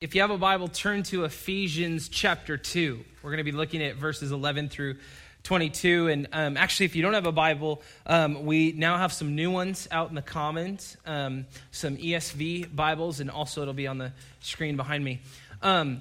If 0.00 0.14
you 0.14 0.22
have 0.22 0.30
a 0.30 0.38
Bible, 0.38 0.68
turn 0.68 1.02
to 1.02 1.24
Ephesians 1.24 2.08
chapter 2.08 2.56
2. 2.56 3.04
We're 3.22 3.30
going 3.32 3.36
to 3.36 3.44
be 3.44 3.52
looking 3.52 3.82
at 3.82 3.96
verses 3.96 4.32
11 4.32 4.70
through 4.70 4.96
22. 5.42 6.08
And 6.08 6.26
um, 6.32 6.56
actually, 6.56 6.86
if 6.86 6.96
you 6.96 7.02
don't 7.02 7.12
have 7.12 7.26
a 7.26 7.32
Bible, 7.32 7.82
um, 8.06 8.46
we 8.46 8.72
now 8.72 8.96
have 8.96 9.12
some 9.12 9.34
new 9.34 9.50
ones 9.50 9.86
out 9.90 10.08
in 10.08 10.14
the 10.14 10.22
Commons, 10.22 10.96
um, 11.04 11.44
some 11.70 11.98
ESV 11.98 12.74
Bibles, 12.74 13.20
and 13.20 13.30
also 13.30 13.60
it'll 13.60 13.74
be 13.74 13.86
on 13.86 13.98
the 13.98 14.10
screen 14.40 14.74
behind 14.74 15.04
me. 15.04 15.20
Um, 15.60 16.00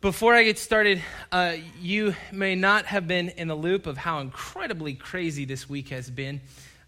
before 0.00 0.34
I 0.34 0.44
get 0.44 0.58
started, 0.58 1.02
uh, 1.30 1.56
you 1.82 2.14
may 2.32 2.54
not 2.54 2.86
have 2.86 3.06
been 3.06 3.28
in 3.28 3.46
the 3.46 3.54
loop 3.54 3.86
of 3.86 3.98
how 3.98 4.20
incredibly 4.20 4.94
crazy 4.94 5.44
this 5.44 5.68
week 5.68 5.90
has 5.90 6.08
been 6.08 6.40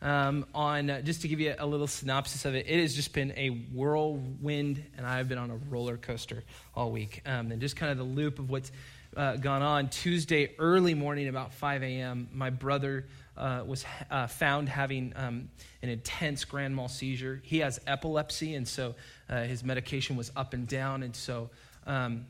um, 0.03 0.46
on 0.55 0.91
uh, 0.91 1.01
just 1.03 1.23
to 1.23 1.29
give 1.29 1.41
you 1.41 1.55
a 1.59 1.67
little 1.67 1.87
synopsis 1.87 2.45
of 2.45 2.55
it. 2.55 2.67
It 2.69 2.80
has 2.80 2.95
just 2.95 3.12
been 3.12 3.32
a 3.37 3.49
whirlwind, 3.49 4.82
and 4.96 5.07
I've 5.07 5.29
been 5.29 5.39
on 5.39 5.50
a 5.50 5.57
roller 5.69 5.96
coaster 5.96 6.43
all 6.75 6.91
week. 6.91 7.23
Um, 7.27 7.53
and 7.53 7.61
just 7.61 7.77
kind 7.77 7.93
of 7.93 7.99
the 7.99 8.05
loop 8.05 8.39
of 8.39 8.50
what's 8.50 8.72
uh, 9.17 9.36
gone 9.36 9.63
on. 9.63 9.89
Tuesday 9.89 10.55
early 10.58 10.94
morning, 10.94 11.29
about 11.29 11.53
5 11.53 11.82
a.m., 11.82 12.29
my 12.32 12.50
brother. 12.50 13.07
Uh, 13.36 13.64
was 13.67 13.86
uh, 14.11 14.27
found 14.27 14.68
having 14.68 15.14
um, 15.17 15.49
an 15.82 15.89
intense 15.89 16.44
grand 16.44 16.77
mal 16.77 16.89
seizure. 16.89 17.41
He 17.43 17.61
has 17.61 17.80
epilepsy, 17.86 18.55
and 18.55 18.69
so 18.69 18.96
uh, 19.30 19.44
his 19.44 19.64
medication 19.64 20.17
was 20.17 20.30
up 20.36 20.53
and 20.53 20.69
down. 20.69 21.03
And 21.03 21.17
so 21.17 21.49
um, 21.86 22.27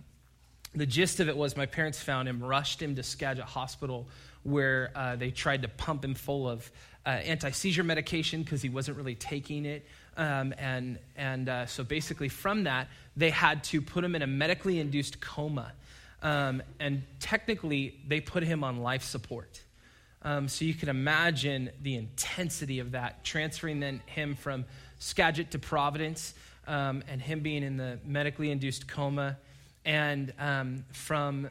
the 0.74 0.86
gist 0.86 1.18
of 1.18 1.28
it 1.28 1.36
was 1.36 1.56
my 1.56 1.66
parents 1.66 2.00
found 2.00 2.28
him, 2.28 2.40
rushed 2.40 2.80
him 2.80 2.94
to 2.94 3.02
Skagit 3.02 3.44
Hospital, 3.44 4.06
where 4.44 4.92
uh, 4.94 5.16
they 5.16 5.30
tried 5.32 5.62
to 5.62 5.68
pump 5.68 6.04
him 6.04 6.14
full 6.14 6.48
of 6.48 6.70
uh, 7.06 7.08
anti 7.08 7.50
seizure 7.50 7.84
medication 7.84 8.42
because 8.42 8.62
he 8.62 8.68
wasn't 8.68 8.96
really 8.96 9.14
taking 9.14 9.64
it. 9.64 9.86
Um, 10.16 10.54
and 10.58 10.98
and 11.16 11.48
uh, 11.48 11.66
so 11.66 11.84
basically, 11.84 12.28
from 12.28 12.64
that, 12.64 12.88
they 13.16 13.30
had 13.30 13.64
to 13.64 13.80
put 13.80 14.04
him 14.04 14.14
in 14.14 14.22
a 14.22 14.26
medically 14.26 14.78
induced 14.80 15.20
coma. 15.20 15.72
Um, 16.22 16.62
and 16.78 17.02
technically, 17.18 17.98
they 18.06 18.20
put 18.20 18.42
him 18.42 18.62
on 18.62 18.80
life 18.80 19.02
support. 19.02 19.62
Um, 20.22 20.48
so 20.48 20.66
you 20.66 20.74
can 20.74 20.90
imagine 20.90 21.70
the 21.82 21.96
intensity 21.96 22.78
of 22.78 22.92
that, 22.92 23.24
transferring 23.24 23.80
then 23.80 24.02
him 24.04 24.34
from 24.34 24.66
Skagit 24.98 25.52
to 25.52 25.58
Providence, 25.58 26.34
um, 26.66 27.02
and 27.08 27.22
him 27.22 27.40
being 27.40 27.62
in 27.62 27.78
the 27.78 27.98
medically 28.04 28.50
induced 28.50 28.86
coma, 28.86 29.38
and 29.86 30.34
um, 30.38 30.84
from 30.92 31.48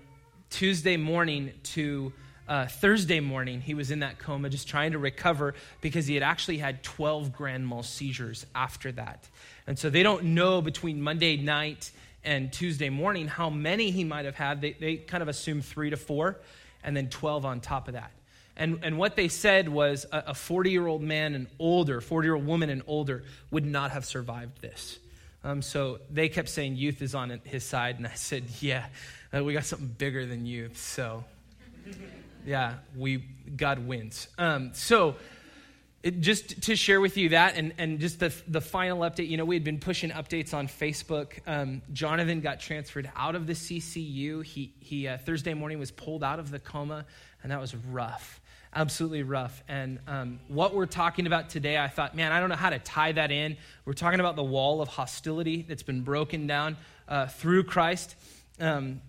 Tuesday 0.52 0.98
morning 0.98 1.52
to 1.64 2.14
uh, 2.50 2.66
Thursday 2.66 3.20
morning, 3.20 3.62
he 3.62 3.76
was 3.76 3.92
in 3.92 4.00
that 4.00 4.18
coma 4.18 4.50
just 4.50 4.68
trying 4.68 4.94
to 4.94 4.98
recover 4.98 5.54
because 5.82 6.08
he 6.08 6.16
had 6.16 6.24
actually 6.24 6.58
had 6.58 6.82
12 6.82 7.32
grand 7.32 7.66
mal 7.66 7.84
seizures 7.84 8.46
after 8.56 8.92
that. 8.94 9.28
And 9.68 9.78
so 9.78 9.92
they 9.92 10.02
don't 10.02 10.24
know 10.26 10.60
between 10.60 11.00
Monday 11.00 11.38
night 11.38 11.92
and 12.24 12.52
Tuesday 12.52 12.90
morning 12.90 13.28
how 13.28 13.52
many 13.52 13.92
he 13.92 14.04
might 14.04 14.26
have 14.26 14.36
had. 14.36 14.62
They, 14.62 14.74
they 14.74 14.98
kind 14.98 15.22
of 15.22 15.30
assume 15.30 15.62
three 15.62 15.92
to 15.92 15.98
four, 15.98 16.38
and 16.84 16.98
then 16.98 17.10
12 17.10 17.46
on 17.46 17.62
top 17.62 17.88
of 17.88 17.94
that. 17.94 18.12
And, 18.58 18.80
and 18.82 18.98
what 18.98 19.16
they 19.16 19.28
said 19.28 19.70
was 19.70 20.08
a 20.12 20.34
40 20.34 20.72
year 20.72 20.88
old 20.88 21.04
man 21.04 21.36
and 21.36 21.48
older, 21.60 22.02
40 22.02 22.26
year 22.26 22.36
old 22.36 22.48
woman 22.48 22.72
and 22.72 22.82
older, 22.88 23.24
would 23.52 23.66
not 23.66 23.92
have 23.92 24.06
survived 24.06 24.60
this. 24.60 24.98
Um, 25.44 25.62
so 25.62 26.00
they 26.12 26.28
kept 26.28 26.50
saying 26.50 26.76
youth 26.76 27.02
is 27.02 27.16
on 27.16 27.40
his 27.46 27.64
side, 27.64 27.98
and 27.98 28.08
I 28.08 28.16
said, 28.16 28.44
yeah, 28.60 28.88
uh, 29.34 29.44
we 29.44 29.54
got 29.54 29.66
something 29.66 29.96
bigger 29.98 30.26
than 30.26 30.46
youth. 30.46 30.78
So 30.78 31.24
yeah, 32.50 32.74
we 32.98 33.18
God 33.56 33.86
wins. 33.86 34.28
Um, 34.40 34.72
so, 34.74 35.18
it, 36.02 36.20
just 36.20 36.64
to 36.64 36.76
share 36.76 37.00
with 37.00 37.16
you 37.16 37.30
that, 37.30 37.56
and, 37.58 37.74
and 37.78 38.00
just 38.00 38.20
the, 38.20 38.34
the 38.48 38.60
final 38.60 39.02
update, 39.02 39.30
you 39.30 39.38
know, 39.38 39.46
we 39.46 39.56
had 39.56 39.64
been 39.64 39.78
pushing 39.80 40.10
updates 40.10 40.52
on 40.52 40.68
Facebook. 40.68 41.34
Um, 41.46 41.84
Jonathan 41.94 42.42
got 42.42 42.60
transferred 42.60 43.12
out 43.16 43.36
of 43.36 43.46
the 43.46 43.54
CCU. 43.54 44.44
He, 44.44 44.74
he 44.80 45.08
uh, 45.08 45.20
Thursday 45.20 45.54
morning 45.54 45.78
was 45.78 45.92
pulled 45.92 46.24
out 46.24 46.40
of 46.40 46.50
the 46.50 46.58
coma, 46.58 47.06
and 47.44 47.52
that 47.52 47.62
was 47.62 47.76
rough, 47.76 48.42
absolutely 48.74 49.22
rough. 49.22 49.64
And 49.68 50.00
um, 50.08 50.40
what 50.48 50.74
we're 50.74 50.88
talking 50.88 51.28
about 51.28 51.52
today, 51.52 51.78
I 51.78 51.88
thought, 51.88 52.16
man, 52.16 52.32
I 52.32 52.40
don't 52.40 52.50
know 52.50 52.56
how 52.56 52.72
to 52.72 52.80
tie 52.80 53.12
that 53.12 53.30
in. 53.30 53.58
We're 53.86 53.94
talking 53.94 54.20
about 54.20 54.36
the 54.36 54.44
wall 54.44 54.82
of 54.82 54.88
hostility 54.88 55.68
that's 55.70 55.84
been 55.84 56.02
broken 56.02 56.48
down 56.48 56.78
uh, 57.08 57.28
through 57.28 57.66
Christ. 57.66 58.16
Um, 58.60 59.02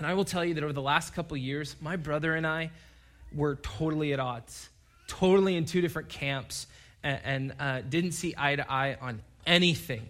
and 0.00 0.06
I 0.06 0.14
will 0.14 0.24
tell 0.24 0.42
you 0.42 0.54
that 0.54 0.64
over 0.64 0.72
the 0.72 0.80
last 0.80 1.12
couple 1.12 1.36
years, 1.36 1.76
my 1.78 1.96
brother 1.96 2.34
and 2.34 2.46
I 2.46 2.70
were 3.34 3.56
totally 3.56 4.14
at 4.14 4.18
odds, 4.18 4.70
totally 5.08 5.56
in 5.56 5.66
two 5.66 5.82
different 5.82 6.08
camps, 6.08 6.66
and, 7.02 7.20
and 7.22 7.54
uh, 7.60 7.82
didn't 7.82 8.12
see 8.12 8.34
eye 8.34 8.56
to 8.56 8.72
eye 8.72 8.96
on 8.98 9.20
anything, 9.46 10.06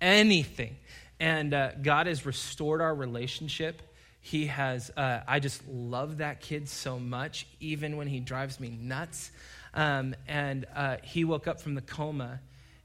anything. 0.00 0.74
And 1.20 1.54
uh, 1.54 1.70
God 1.80 2.08
has 2.08 2.26
restored 2.26 2.80
our 2.80 2.92
relationship. 2.92 3.80
He 4.20 4.46
has, 4.46 4.90
uh, 4.96 5.20
I 5.28 5.38
just 5.38 5.62
love 5.68 6.18
that 6.18 6.40
kid 6.40 6.68
so 6.68 6.98
much, 6.98 7.46
even 7.60 7.96
when 7.96 8.08
he 8.08 8.18
drives 8.18 8.58
me 8.58 8.70
nuts. 8.70 9.30
Um, 9.72 10.16
and 10.26 10.66
uh, 10.74 10.96
he 11.04 11.22
woke 11.22 11.46
up 11.46 11.60
from 11.60 11.76
the 11.76 11.82
coma, 11.82 12.40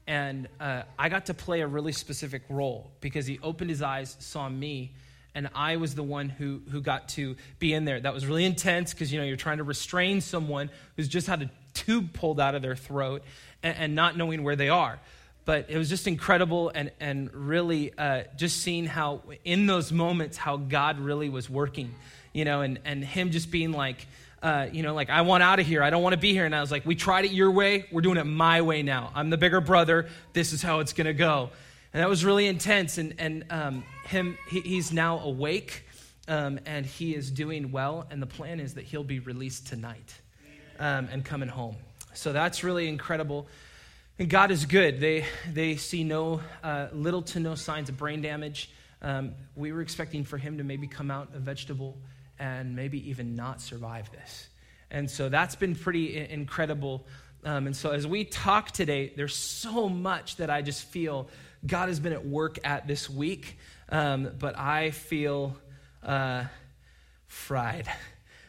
and 0.06 0.46
uh, 0.60 0.82
I 0.96 1.08
got 1.08 1.26
to 1.26 1.34
play 1.34 1.62
a 1.62 1.66
really 1.66 1.90
specific 1.90 2.42
role 2.48 2.92
because 3.00 3.26
he 3.26 3.40
opened 3.42 3.70
his 3.70 3.82
eyes, 3.82 4.16
saw 4.20 4.48
me, 4.48 4.92
and 5.34 5.48
I 5.54 5.76
was 5.76 5.94
the 5.94 6.02
one 6.02 6.28
who, 6.28 6.62
who 6.70 6.80
got 6.80 7.08
to 7.10 7.36
be 7.58 7.74
in 7.74 7.84
there. 7.84 7.98
That 8.00 8.14
was 8.14 8.26
really 8.26 8.44
intense 8.44 8.92
because, 8.92 9.12
you 9.12 9.18
know, 9.18 9.24
you're 9.24 9.36
trying 9.36 9.58
to 9.58 9.64
restrain 9.64 10.20
someone 10.20 10.70
who's 10.96 11.08
just 11.08 11.26
had 11.26 11.42
a 11.42 11.50
tube 11.72 12.12
pulled 12.12 12.38
out 12.38 12.54
of 12.54 12.62
their 12.62 12.76
throat 12.76 13.22
and, 13.62 13.76
and 13.76 13.94
not 13.94 14.16
knowing 14.16 14.44
where 14.44 14.56
they 14.56 14.68
are. 14.68 15.00
But 15.44 15.66
it 15.68 15.76
was 15.76 15.88
just 15.88 16.06
incredible 16.06 16.70
and, 16.74 16.90
and 17.00 17.32
really 17.34 17.92
uh, 17.98 18.24
just 18.36 18.62
seeing 18.62 18.86
how, 18.86 19.22
in 19.44 19.66
those 19.66 19.92
moments, 19.92 20.36
how 20.36 20.56
God 20.56 21.00
really 21.00 21.28
was 21.28 21.50
working, 21.50 21.94
you 22.32 22.44
know, 22.44 22.62
and, 22.62 22.78
and 22.84 23.04
Him 23.04 23.30
just 23.30 23.50
being 23.50 23.72
like, 23.72 24.06
uh, 24.42 24.68
you 24.72 24.82
know, 24.82 24.94
like, 24.94 25.10
I 25.10 25.22
want 25.22 25.42
out 25.42 25.58
of 25.58 25.66
here. 25.66 25.82
I 25.82 25.90
don't 25.90 26.02
want 26.02 26.12
to 26.12 26.20
be 26.20 26.32
here. 26.32 26.44
And 26.44 26.54
I 26.54 26.60
was 26.60 26.70
like, 26.70 26.86
we 26.86 26.94
tried 26.94 27.24
it 27.24 27.32
your 27.32 27.50
way. 27.50 27.86
We're 27.90 28.02
doing 28.02 28.18
it 28.18 28.24
my 28.24 28.62
way 28.62 28.82
now. 28.82 29.10
I'm 29.14 29.30
the 29.30 29.38
bigger 29.38 29.60
brother. 29.60 30.06
This 30.32 30.52
is 30.52 30.62
how 30.62 30.80
it's 30.80 30.92
going 30.92 31.06
to 31.06 31.14
go. 31.14 31.50
And 31.92 32.02
that 32.02 32.08
was 32.08 32.24
really 32.24 32.46
intense. 32.46 32.98
And, 32.98 33.14
and 33.18 33.44
um, 33.50 33.84
him, 34.06 34.38
he, 34.48 34.60
he's 34.60 34.92
now 34.92 35.18
awake 35.20 35.86
um, 36.28 36.60
and 36.66 36.86
he 36.86 37.14
is 37.14 37.30
doing 37.30 37.72
well. 37.72 38.06
And 38.10 38.20
the 38.20 38.26
plan 38.26 38.60
is 38.60 38.74
that 38.74 38.84
he'll 38.84 39.04
be 39.04 39.18
released 39.20 39.66
tonight 39.66 40.14
um, 40.78 41.08
and 41.10 41.24
coming 41.24 41.48
home. 41.48 41.76
So 42.14 42.32
that's 42.32 42.64
really 42.64 42.88
incredible. 42.88 43.46
And 44.18 44.30
God 44.30 44.50
is 44.50 44.64
good. 44.66 45.00
They, 45.00 45.24
they 45.52 45.76
see 45.76 46.04
no, 46.04 46.40
uh, 46.62 46.88
little 46.92 47.22
to 47.22 47.40
no 47.40 47.54
signs 47.56 47.88
of 47.88 47.96
brain 47.96 48.22
damage. 48.22 48.70
Um, 49.02 49.34
we 49.56 49.72
were 49.72 49.80
expecting 49.80 50.24
for 50.24 50.38
him 50.38 50.58
to 50.58 50.64
maybe 50.64 50.86
come 50.86 51.10
out 51.10 51.30
a 51.34 51.38
vegetable 51.38 51.96
and 52.38 52.74
maybe 52.74 53.08
even 53.10 53.34
not 53.34 53.60
survive 53.60 54.10
this. 54.12 54.48
And 54.90 55.10
so 55.10 55.28
that's 55.28 55.56
been 55.56 55.74
pretty 55.74 56.16
incredible. 56.30 57.06
Um, 57.44 57.66
and 57.66 57.76
so 57.76 57.90
as 57.90 58.06
we 58.06 58.24
talk 58.24 58.70
today, 58.70 59.12
there's 59.16 59.34
so 59.34 59.88
much 59.88 60.36
that 60.36 60.50
I 60.50 60.62
just 60.62 60.84
feel 60.84 61.28
God 61.66 61.88
has 61.88 61.98
been 61.98 62.12
at 62.12 62.24
work 62.24 62.58
at 62.64 62.86
this 62.86 63.10
week, 63.10 63.58
um, 63.88 64.30
but 64.38 64.58
I 64.58 64.90
feel 64.90 65.56
uh, 66.02 66.44
fried. 67.26 67.88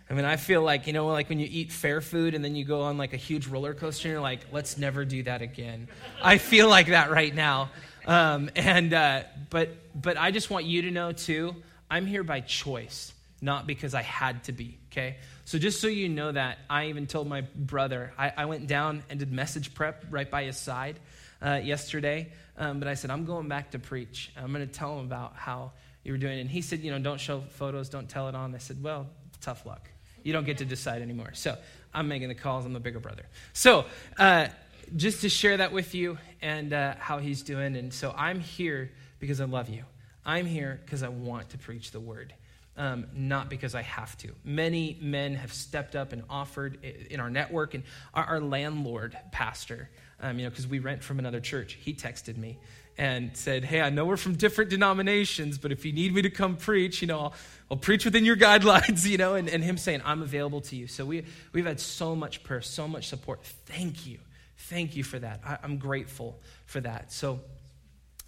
I 0.10 0.14
mean, 0.14 0.26
I 0.26 0.36
feel 0.36 0.62
like, 0.62 0.86
you 0.86 0.94
know, 0.94 1.08
like 1.08 1.30
when 1.30 1.40
you 1.40 1.48
eat 1.50 1.72
fair 1.72 2.00
food 2.00 2.36
and 2.36 2.46
then 2.46 2.56
you 2.56 2.64
go 2.64 2.82
on 2.82 2.98
like 2.98 3.14
a 3.14 3.18
huge 3.18 3.48
roller 3.48 3.74
coaster 3.74 4.08
and 4.08 4.14
you're 4.14 4.22
like, 4.22 4.42
let's 4.52 4.78
never 4.78 5.04
do 5.04 5.24
that 5.24 5.42
again. 5.42 5.88
I 6.22 6.38
feel 6.38 6.70
like 6.70 6.88
that 6.88 7.10
right 7.10 7.34
now. 7.34 7.72
Um, 8.06 8.52
and, 8.56 8.94
uh, 8.94 9.24
but, 9.50 9.70
but 10.00 10.16
I 10.18 10.30
just 10.30 10.52
want 10.52 10.66
you 10.66 10.84
to 10.84 10.92
know 10.92 11.12
too, 11.12 11.56
I'm 11.90 12.06
here 12.06 12.24
by 12.24 12.42
choice, 12.42 13.14
not 13.42 13.66
because 13.66 13.96
I 13.96 14.04
had 14.04 14.44
to 14.44 14.52
be, 14.52 14.78
okay? 14.92 15.18
So 15.46 15.58
just 15.58 15.82
so 15.82 15.88
you 15.88 16.08
know 16.08 16.32
that, 16.32 16.60
I 16.70 16.86
even 16.88 17.08
told 17.08 17.28
my 17.28 17.42
brother, 17.56 18.14
I, 18.16 18.32
I 18.38 18.46
went 18.46 18.68
down 18.68 19.04
and 19.10 19.18
did 19.18 19.32
message 19.32 19.74
prep 19.74 20.06
right 20.12 20.30
by 20.30 20.44
his 20.44 20.58
side 20.58 21.00
uh, 21.42 21.62
yesterday. 21.64 22.32
Um, 22.58 22.80
but 22.80 22.88
I 22.88 22.94
said, 22.94 23.12
I'm 23.12 23.26
going 23.26 23.48
back 23.48 23.72
to 23.72 23.80
preach. 23.80 24.32
I'm 24.38 24.54
going 24.54 24.66
to 24.66 24.74
tell 24.74 24.98
him 24.98 25.06
about 25.06 25.36
how 25.36 25.72
you 26.04 26.12
were 26.12 26.18
doing. 26.18 26.40
And 26.40 26.50
he 26.50 26.62
said, 26.62 26.80
you 26.80 26.92
know, 26.92 27.00
don't 27.00 27.20
show 27.20 27.42
photos, 27.42 27.90
don't 27.90 28.08
tell 28.08 28.30
it 28.30 28.36
on. 28.36 28.56
I 28.56 28.60
said, 28.60 28.82
well, 28.82 29.08
tough 29.42 29.66
luck. 29.66 29.90
You 30.24 30.34
don't 30.34 30.46
get 30.46 30.58
to 30.60 30.66
decide 30.66 31.02
anymore. 31.02 31.32
So 31.34 31.58
I'm 31.94 32.08
making 32.08 32.30
the 32.30 32.36
calls. 32.36 32.66
I'm 32.66 32.74
the 32.74 32.80
bigger 32.80 33.00
brother. 33.00 33.26
So 33.54 33.86
uh, 34.18 34.48
just 34.96 35.22
to 35.22 35.30
share 35.30 35.58
that 35.58 35.72
with 35.72 35.94
you 35.94 36.18
and 36.42 36.74
uh, 36.74 36.96
how 36.98 37.18
he's 37.18 37.42
doing. 37.42 37.76
And 37.76 37.94
so 37.94 38.14
I'm 38.18 38.40
here 38.40 38.92
because 39.20 39.42
I 39.42 39.46
love 39.46 39.70
you. 39.70 39.84
I'm 40.26 40.46
here 40.46 40.82
because 40.84 41.04
I 41.04 41.10
want 41.10 41.50
to 41.50 41.58
preach 41.58 41.92
the 41.92 42.00
word. 42.00 42.34
Um, 42.78 43.06
not 43.14 43.50
because 43.50 43.74
I 43.74 43.84
have 43.84 44.18
to. 44.18 44.34
Many 44.44 44.98
men 45.00 45.36
have 45.36 45.54
stepped 45.54 45.96
up 45.96 46.12
and 46.12 46.24
offered 46.30 46.84
in 47.10 47.22
our 47.22 47.30
network, 47.30 47.74
and 47.74 47.86
our, 48.14 48.26
our 48.26 48.40
landlord 48.42 49.18
pastor 49.32 49.90
um, 50.22 50.40
you 50.40 50.46
know, 50.46 50.50
because 50.50 50.68
we 50.68 50.80
rent 50.80 51.04
from 51.04 51.20
another 51.20 51.40
church. 51.40 51.74
He 51.74 51.94
texted 51.94 52.38
me 52.38 52.58
and 52.98 53.36
said, 53.36 53.66
Hey, 53.66 53.82
I 53.82 53.90
know 53.90 54.06
we're 54.06 54.18
from 54.18 54.36
different 54.36 54.70
denominations, 54.70 55.58
but 55.58 55.72
if 55.72 55.86
you 55.86 55.92
need 55.92 56.14
me 56.14 56.22
to 56.22 56.30
come 56.30 56.56
preach, 56.56 57.02
you 57.02 57.08
know, 57.08 57.20
I'll, 57.20 57.34
I'll 57.72 57.78
preach 57.78 58.06
within 58.06 58.26
your 58.26 58.38
guidelines, 58.38 59.06
you 59.06 59.18
know, 59.18 59.36
and, 59.36 59.50
and 59.50 59.64
him 59.64 59.78
saying, 59.78 60.02
I'm 60.06 60.22
available 60.22 60.62
to 60.62 60.76
you. 60.76 60.88
So 60.88 61.06
we, 61.06 61.26
we've 61.54 61.66
had 61.66 61.80
so 61.80 62.16
much 62.16 62.44
prayer, 62.44 62.62
so 62.62 62.88
much 62.88 63.08
support. 63.08 63.44
Thank 63.44 64.08
you. 64.08 64.20
Thank 64.58 64.96
you 64.96 65.04
for 65.04 65.20
that. 65.20 65.42
I, 65.46 65.58
I'm 65.64 65.78
grateful 65.78 66.40
for 66.66 66.80
that. 66.82 67.12
So 67.12 67.42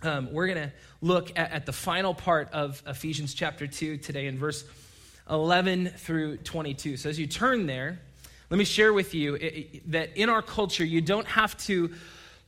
um, 0.04 0.32
we're 0.32 0.48
going 0.48 0.70
to 0.70 0.74
look 1.02 1.32
at, 1.38 1.52
at, 1.52 1.66
the 1.66 1.74
final 1.74 2.14
part 2.14 2.52
of 2.52 2.84
Ephesians 2.86 3.34
chapter 3.34 3.66
2 3.66 3.98
today 3.98 4.28
in 4.28 4.38
verse 4.38 4.64
11 5.30 5.88
through 5.98 6.38
22. 6.38 6.98
So 6.98 7.10
as 7.10 7.18
you 7.18 7.26
turn 7.26 7.66
there, 7.66 8.00
let 8.50 8.58
me 8.58 8.66
share 8.66 8.94
with 8.94 9.14
you 9.14 9.38
that 9.88 10.18
in 10.18 10.30
our 10.30 10.42
culture, 10.42 10.86
you 10.86 11.02
don't 11.02 11.28
have 11.28 11.58
to 11.66 11.94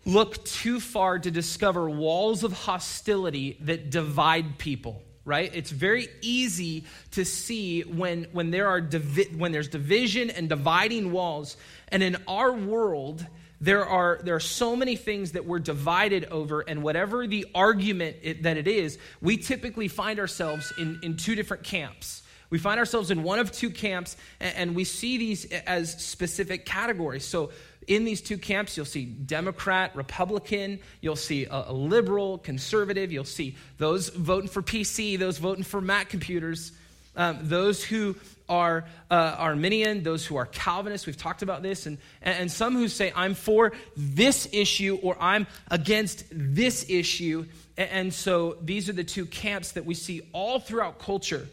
look 0.06 0.44
too 0.46 0.80
far 0.80 1.20
to 1.20 1.30
discover 1.30 1.90
walls 1.90 2.44
of 2.44 2.54
hostility 2.54 3.58
that 3.62 3.90
divide 3.90 4.58
people 4.58 5.02
right? 5.26 5.52
It's 5.54 5.70
very 5.70 6.08
easy 6.22 6.86
to 7.12 7.24
see 7.24 7.82
when 7.82 8.24
when 8.32 8.50
there 8.50 8.68
are 8.68 8.82
divi- 8.82 9.36
when 9.38 9.52
there's 9.52 9.68
division 9.68 10.32
and 10.32 10.50
dividing 10.50 11.12
walls 11.12 11.56
and 11.90 12.02
in 12.02 12.18
our 12.28 12.52
world 12.52 13.24
there 13.62 13.86
are 13.86 14.20
there 14.24 14.36
are 14.36 14.40
so 14.40 14.76
many 14.76 14.96
things 14.96 15.34
that 15.34 15.46
we're 15.46 15.60
divided 15.60 16.26
over 16.26 16.62
and 16.62 16.82
whatever 16.82 17.28
the 17.28 17.46
argument 17.54 18.18
it, 18.24 18.44
that 18.44 18.58
it 18.58 18.68
is 18.68 18.98
we 19.22 19.38
typically 19.38 19.88
find 19.88 20.20
ourselves 20.20 20.74
in 20.80 21.00
in 21.04 21.16
two 21.16 21.36
different 21.36 21.64
camps 21.64 22.24
we 22.50 22.58
find 22.58 22.80
ourselves 22.80 23.12
in 23.12 23.24
one 23.24 23.40
of 23.40 23.52
two 23.52 23.70
camps 23.70 24.18
and, 24.40 24.76
we 24.76 24.84
see 24.84 25.18
these 25.18 25.46
as 25.46 25.92
specific 26.02 26.66
categories 26.66 27.26
so 27.26 27.52
in 27.88 28.06
these 28.06 28.22
two 28.22 28.38
camps 28.38 28.78
you'll 28.78 28.86
see 28.86 29.06
democrat 29.06 29.96
republican 29.96 30.80
you'll 31.02 31.16
see 31.16 31.48
a, 31.50 31.72
liberal 31.72 32.38
conservative 32.38 33.12
you'll 33.12 33.24
see 33.24 33.56
those 33.78 34.10
voting 34.10 34.50
for 34.50 34.62
pc 34.62 35.18
those 35.18 35.38
voting 35.38 35.64
for 35.64 35.82
mac 35.82 36.10
computers 36.10 36.72
um, 37.16 37.40
those 37.42 37.84
who 37.84 38.16
are 38.48 38.86
uh, 39.12 39.36
Arminian, 39.38 40.04
those 40.04 40.26
who 40.26 40.36
are 40.38 40.46
Calvinists. 40.46 41.06
We've 41.06 41.18
talked 41.18 41.42
about 41.42 41.62
this. 41.62 41.86
And, 41.86 41.98
and 42.22 42.52
some 42.52 42.76
who 42.76 42.88
say, 42.88 43.12
I'm 43.16 43.36
for 43.36 43.74
this 43.96 44.48
issue 44.52 44.98
or 45.02 45.18
I'm 45.20 45.46
against 45.70 46.26
this 46.32 46.86
issue. 46.90 47.46
And 47.78 48.14
so 48.14 48.58
these 48.62 48.90
are 48.90 48.94
the 48.94 49.04
two 49.04 49.26
camps 49.26 49.74
that 49.74 49.86
we 49.86 49.94
see 49.94 50.22
all 50.34 50.60
throughout 50.60 51.00
culture. 51.00 51.48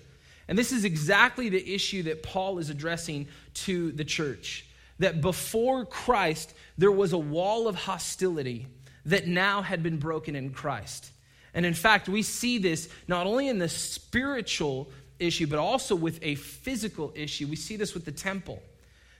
And 0.48 0.56
this 0.56 0.72
is 0.72 0.84
exactly 0.84 1.48
the 1.48 1.74
issue 1.74 2.04
that 2.04 2.22
Paul 2.22 2.58
is 2.58 2.70
addressing 2.70 3.28
to 3.54 3.92
the 3.92 4.04
church. 4.04 4.66
That 4.98 5.20
before 5.20 5.84
Christ, 5.84 6.54
there 6.78 6.92
was 6.92 7.12
a 7.12 7.18
wall 7.18 7.68
of 7.68 7.74
hostility 7.74 8.66
that 9.06 9.26
now 9.26 9.62
had 9.62 9.82
been 9.82 9.98
broken 9.98 10.34
in 10.36 10.50
Christ. 10.50 11.10
And 11.52 11.64
in 11.66 11.74
fact, 11.74 12.08
we 12.08 12.22
see 12.22 12.58
this 12.58 12.88
not 13.08 13.26
only 13.26 13.48
in 13.48 13.58
the 13.58 13.68
spiritual 13.68 14.88
issue, 15.18 15.46
but 15.46 15.58
also 15.58 15.94
with 15.94 16.18
a 16.22 16.34
physical 16.34 17.12
issue. 17.14 17.46
We 17.46 17.56
see 17.56 17.76
this 17.76 17.94
with 17.94 18.04
the 18.04 18.12
temple, 18.12 18.62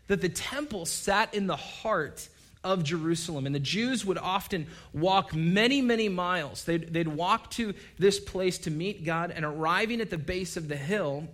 that 0.09 0.21
the 0.21 0.29
temple 0.29 0.87
sat 0.87 1.35
in 1.35 1.47
the 1.47 1.57
heart 1.57 2.29
of 2.67 2.83
Jerusalem. 2.83 3.47
And 3.47 3.55
the 3.55 3.61
Jews 3.61 4.05
would 4.05 4.19
often 4.19 4.67
walk 4.93 5.35
many, 5.35 5.81
many 5.81 6.09
miles. 6.09 6.65
They'd, 6.65 6.93
they'd 6.93 7.09
walk 7.09 7.51
to 7.53 7.75
this 7.99 8.19
place 8.19 8.59
to 8.59 8.71
meet 8.71 9.05
God, 9.05 9.31
and 9.31 9.45
arriving 9.45 10.01
at 10.01 10.11
the 10.11 10.19
base 10.19 10.57
of 10.57 10.69
the 10.69 10.77
hill, 10.77 11.29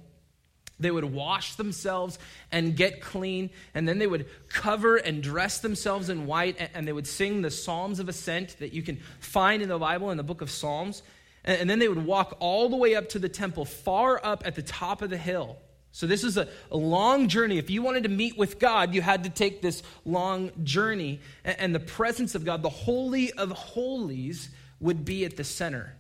they 0.78 0.90
would 0.90 1.04
wash 1.04 1.54
themselves 1.54 2.18
and 2.50 2.76
get 2.76 3.00
clean, 3.00 3.50
and 3.74 3.88
then 3.88 3.98
they 3.98 4.06
would 4.06 4.26
cover 4.48 4.96
and 4.96 5.22
dress 5.22 5.60
themselves 5.60 6.08
in 6.08 6.26
white, 6.26 6.70
and 6.74 6.86
they 6.86 6.92
would 6.92 7.06
sing 7.06 7.40
the 7.40 7.50
Psalms 7.50 7.98
of 7.98 8.08
Ascent 8.08 8.56
that 8.58 8.72
you 8.72 8.82
can 8.82 8.98
find 9.20 9.62
in 9.62 9.68
the 9.68 9.78
Bible 9.78 10.10
in 10.10 10.16
the 10.16 10.22
book 10.22 10.42
of 10.42 10.50
Psalms. 10.50 11.02
And, 11.44 11.68
then 11.68 11.78
they 11.78 11.88
would 11.88 12.04
walk 12.04 12.36
all 12.38 12.68
the 12.68 12.76
way 12.76 12.94
up 12.94 13.08
to 13.10 13.18
the 13.18 13.28
temple, 13.28 13.64
far 13.64 14.20
up 14.22 14.46
at 14.46 14.54
the 14.54 14.62
top 14.62 15.02
of 15.02 15.10
the 15.10 15.16
hill. 15.16 15.56
So, 15.94 16.06
this 16.06 16.24
is 16.24 16.38
a, 16.38 16.48
a 16.70 16.76
long 16.76 17.28
journey. 17.28 17.58
If 17.58 17.68
you 17.68 17.82
wanted 17.82 18.04
to 18.04 18.08
meet 18.08 18.38
with 18.38 18.58
God, 18.58 18.94
you 18.94 19.02
had 19.02 19.24
to 19.24 19.30
take 19.30 19.60
this 19.60 19.82
long 20.06 20.50
journey. 20.64 21.20
And, 21.44 21.60
and 21.60 21.74
the 21.74 21.80
presence 21.80 22.34
of 22.34 22.44
God, 22.44 22.62
the 22.62 22.70
Holy 22.70 23.30
of 23.32 23.50
Holies, 23.50 24.48
would 24.80 25.04
be 25.04 25.26
at 25.26 25.36
the 25.36 25.44
center. 25.44 25.94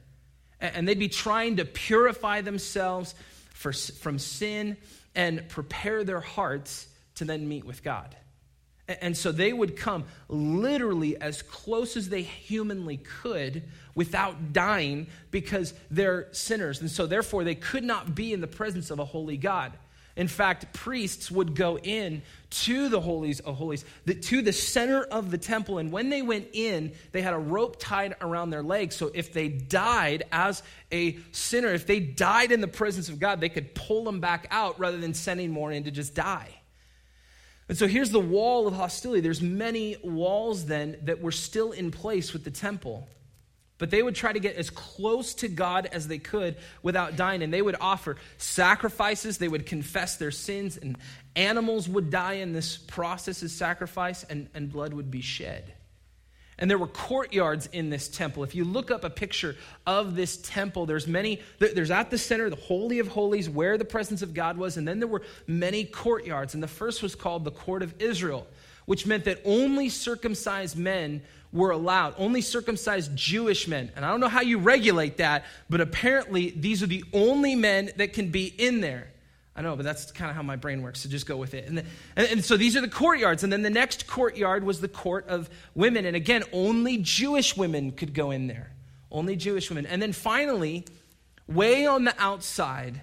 And, 0.60 0.76
and 0.76 0.88
they'd 0.88 0.98
be 0.98 1.08
trying 1.08 1.56
to 1.56 1.66
purify 1.66 2.40
themselves 2.40 3.14
for, 3.52 3.72
from 3.72 4.18
sin 4.18 4.78
and 5.14 5.46
prepare 5.48 6.04
their 6.04 6.20
hearts 6.20 6.88
to 7.16 7.26
then 7.26 7.46
meet 7.46 7.64
with 7.64 7.82
God. 7.82 8.16
And 9.00 9.16
so 9.16 9.32
they 9.32 9.52
would 9.52 9.76
come 9.76 10.04
literally 10.28 11.16
as 11.20 11.42
close 11.42 11.96
as 11.96 12.08
they 12.08 12.22
humanly 12.22 12.98
could 12.98 13.62
without 13.94 14.52
dying 14.52 15.06
because 15.30 15.74
they're 15.90 16.28
sinners. 16.32 16.80
And 16.80 16.90
so 16.90 17.06
therefore 17.06 17.44
they 17.44 17.54
could 17.54 17.84
not 17.84 18.14
be 18.14 18.32
in 18.32 18.40
the 18.40 18.46
presence 18.46 18.90
of 18.90 18.98
a 18.98 19.04
holy 19.04 19.36
God. 19.36 19.72
In 20.14 20.28
fact, 20.28 20.74
priests 20.74 21.30
would 21.30 21.54
go 21.54 21.78
in 21.78 22.22
to 22.50 22.90
the 22.90 23.00
holies 23.00 23.40
of 23.40 23.56
holies, 23.56 23.84
to 24.06 24.42
the 24.42 24.52
center 24.52 25.02
of 25.04 25.30
the 25.30 25.38
temple. 25.38 25.78
And 25.78 25.90
when 25.90 26.10
they 26.10 26.20
went 26.20 26.48
in, 26.52 26.92
they 27.12 27.22
had 27.22 27.32
a 27.32 27.38
rope 27.38 27.76
tied 27.78 28.14
around 28.20 28.50
their 28.50 28.62
legs. 28.62 28.94
So 28.94 29.10
if 29.14 29.32
they 29.32 29.48
died 29.48 30.24
as 30.30 30.62
a 30.90 31.18
sinner, 31.32 31.68
if 31.68 31.86
they 31.86 32.00
died 32.00 32.52
in 32.52 32.60
the 32.60 32.68
presence 32.68 33.08
of 33.08 33.20
God, 33.20 33.40
they 33.40 33.48
could 33.48 33.74
pull 33.74 34.04
them 34.04 34.20
back 34.20 34.46
out 34.50 34.78
rather 34.78 34.98
than 34.98 35.14
sending 35.14 35.50
more 35.50 35.72
in 35.72 35.84
to 35.84 35.90
just 35.90 36.14
die. 36.14 36.50
And 37.72 37.78
so 37.78 37.86
here's 37.86 38.10
the 38.10 38.20
wall 38.20 38.66
of 38.68 38.74
hostility. 38.74 39.22
There's 39.22 39.40
many 39.40 39.96
walls 40.04 40.66
then 40.66 40.98
that 41.04 41.22
were 41.22 41.32
still 41.32 41.72
in 41.72 41.90
place 41.90 42.34
with 42.34 42.44
the 42.44 42.50
temple. 42.50 43.08
But 43.78 43.90
they 43.90 44.02
would 44.02 44.14
try 44.14 44.30
to 44.30 44.40
get 44.40 44.56
as 44.56 44.68
close 44.68 45.32
to 45.36 45.48
God 45.48 45.88
as 45.90 46.06
they 46.06 46.18
could 46.18 46.56
without 46.82 47.16
dying. 47.16 47.42
And 47.42 47.50
they 47.50 47.62
would 47.62 47.76
offer 47.80 48.18
sacrifices. 48.36 49.38
They 49.38 49.48
would 49.48 49.64
confess 49.64 50.18
their 50.18 50.30
sins. 50.30 50.76
And 50.76 50.98
animals 51.34 51.88
would 51.88 52.10
die 52.10 52.34
in 52.34 52.52
this 52.52 52.76
process 52.76 53.42
as 53.42 53.52
sacrifice, 53.52 54.22
and, 54.24 54.50
and 54.52 54.70
blood 54.70 54.92
would 54.92 55.10
be 55.10 55.22
shed. 55.22 55.72
And 56.62 56.70
there 56.70 56.78
were 56.78 56.86
courtyards 56.86 57.68
in 57.72 57.90
this 57.90 58.06
temple. 58.06 58.44
If 58.44 58.54
you 58.54 58.62
look 58.62 58.92
up 58.92 59.02
a 59.02 59.10
picture 59.10 59.56
of 59.84 60.14
this 60.14 60.36
temple, 60.36 60.86
there's 60.86 61.08
many, 61.08 61.40
there's 61.58 61.90
at 61.90 62.08
the 62.12 62.18
center, 62.18 62.48
the 62.48 62.54
Holy 62.54 63.00
of 63.00 63.08
Holies, 63.08 63.50
where 63.50 63.76
the 63.76 63.84
presence 63.84 64.22
of 64.22 64.32
God 64.32 64.56
was, 64.56 64.76
and 64.76 64.86
then 64.86 65.00
there 65.00 65.08
were 65.08 65.22
many 65.48 65.82
courtyards. 65.82 66.54
And 66.54 66.62
the 66.62 66.68
first 66.68 67.02
was 67.02 67.16
called 67.16 67.42
the 67.44 67.50
Court 67.50 67.82
of 67.82 68.00
Israel, 68.00 68.46
which 68.86 69.06
meant 69.06 69.24
that 69.24 69.40
only 69.44 69.88
circumcised 69.88 70.78
men 70.78 71.22
were 71.52 71.72
allowed, 71.72 72.14
only 72.16 72.40
circumcised 72.40 73.16
Jewish 73.16 73.66
men. 73.66 73.90
And 73.96 74.04
I 74.04 74.10
don't 74.12 74.20
know 74.20 74.28
how 74.28 74.42
you 74.42 74.58
regulate 74.58 75.16
that, 75.16 75.44
but 75.68 75.80
apparently 75.80 76.50
these 76.50 76.80
are 76.80 76.86
the 76.86 77.02
only 77.12 77.56
men 77.56 77.90
that 77.96 78.12
can 78.12 78.30
be 78.30 78.46
in 78.46 78.80
there. 78.80 79.08
I 79.54 79.60
know, 79.60 79.76
but 79.76 79.84
that's 79.84 80.10
kind 80.12 80.30
of 80.30 80.36
how 80.36 80.42
my 80.42 80.56
brain 80.56 80.80
works, 80.80 81.00
so 81.00 81.10
just 81.10 81.26
go 81.26 81.36
with 81.36 81.52
it. 81.52 81.66
And, 81.68 81.78
the, 81.78 81.84
and, 82.16 82.28
and, 82.28 82.44
so 82.44 82.56
these 82.56 82.74
are 82.74 82.80
the 82.80 82.88
courtyards. 82.88 83.44
And 83.44 83.52
then 83.52 83.60
the 83.60 83.70
next 83.70 84.06
courtyard 84.06 84.64
was 84.64 84.80
the 84.80 84.88
court 84.88 85.28
of 85.28 85.50
women. 85.74 86.06
And 86.06 86.16
again, 86.16 86.42
only 86.52 86.96
Jewish 86.98 87.54
women 87.54 87.92
could 87.92 88.14
go 88.14 88.30
in 88.30 88.46
there. 88.46 88.72
Only 89.10 89.36
Jewish 89.36 89.68
women. 89.68 89.84
And 89.84 90.00
then 90.00 90.14
finally, 90.14 90.86
way 91.46 91.86
on 91.86 92.04
the 92.04 92.14
outside 92.18 93.02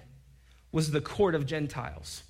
was 0.72 0.90
the 0.90 1.00
court 1.00 1.36
of 1.36 1.46
Gentiles. 1.46 2.24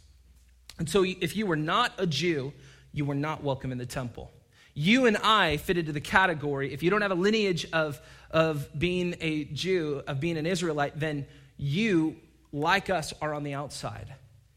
And 0.78 0.88
so 0.88 1.02
if 1.04 1.34
you 1.34 1.46
were 1.46 1.56
not 1.56 1.92
a 1.96 2.06
Jew, 2.06 2.52
you 2.92 3.06
were 3.06 3.14
not 3.14 3.42
welcome 3.42 3.72
in 3.72 3.78
the 3.78 3.86
temple. 3.86 4.30
You 4.74 5.06
and 5.06 5.16
I 5.16 5.56
fit 5.56 5.78
into 5.78 5.92
the 5.92 6.00
category, 6.00 6.72
if 6.72 6.82
you 6.82 6.90
don't 6.90 7.02
have 7.02 7.10
a 7.10 7.16
lineage 7.16 7.66
of, 7.72 8.00
of 8.30 8.68
being 8.78 9.16
a 9.20 9.44
Jew, 9.44 10.02
of 10.06 10.20
being 10.20 10.36
an 10.36 10.46
Israelite, 10.46 10.98
then 10.98 11.26
you 11.56 12.16
like 12.52 12.90
us, 12.90 13.12
are 13.20 13.34
on 13.34 13.42
the 13.42 13.54
outside. 13.54 14.14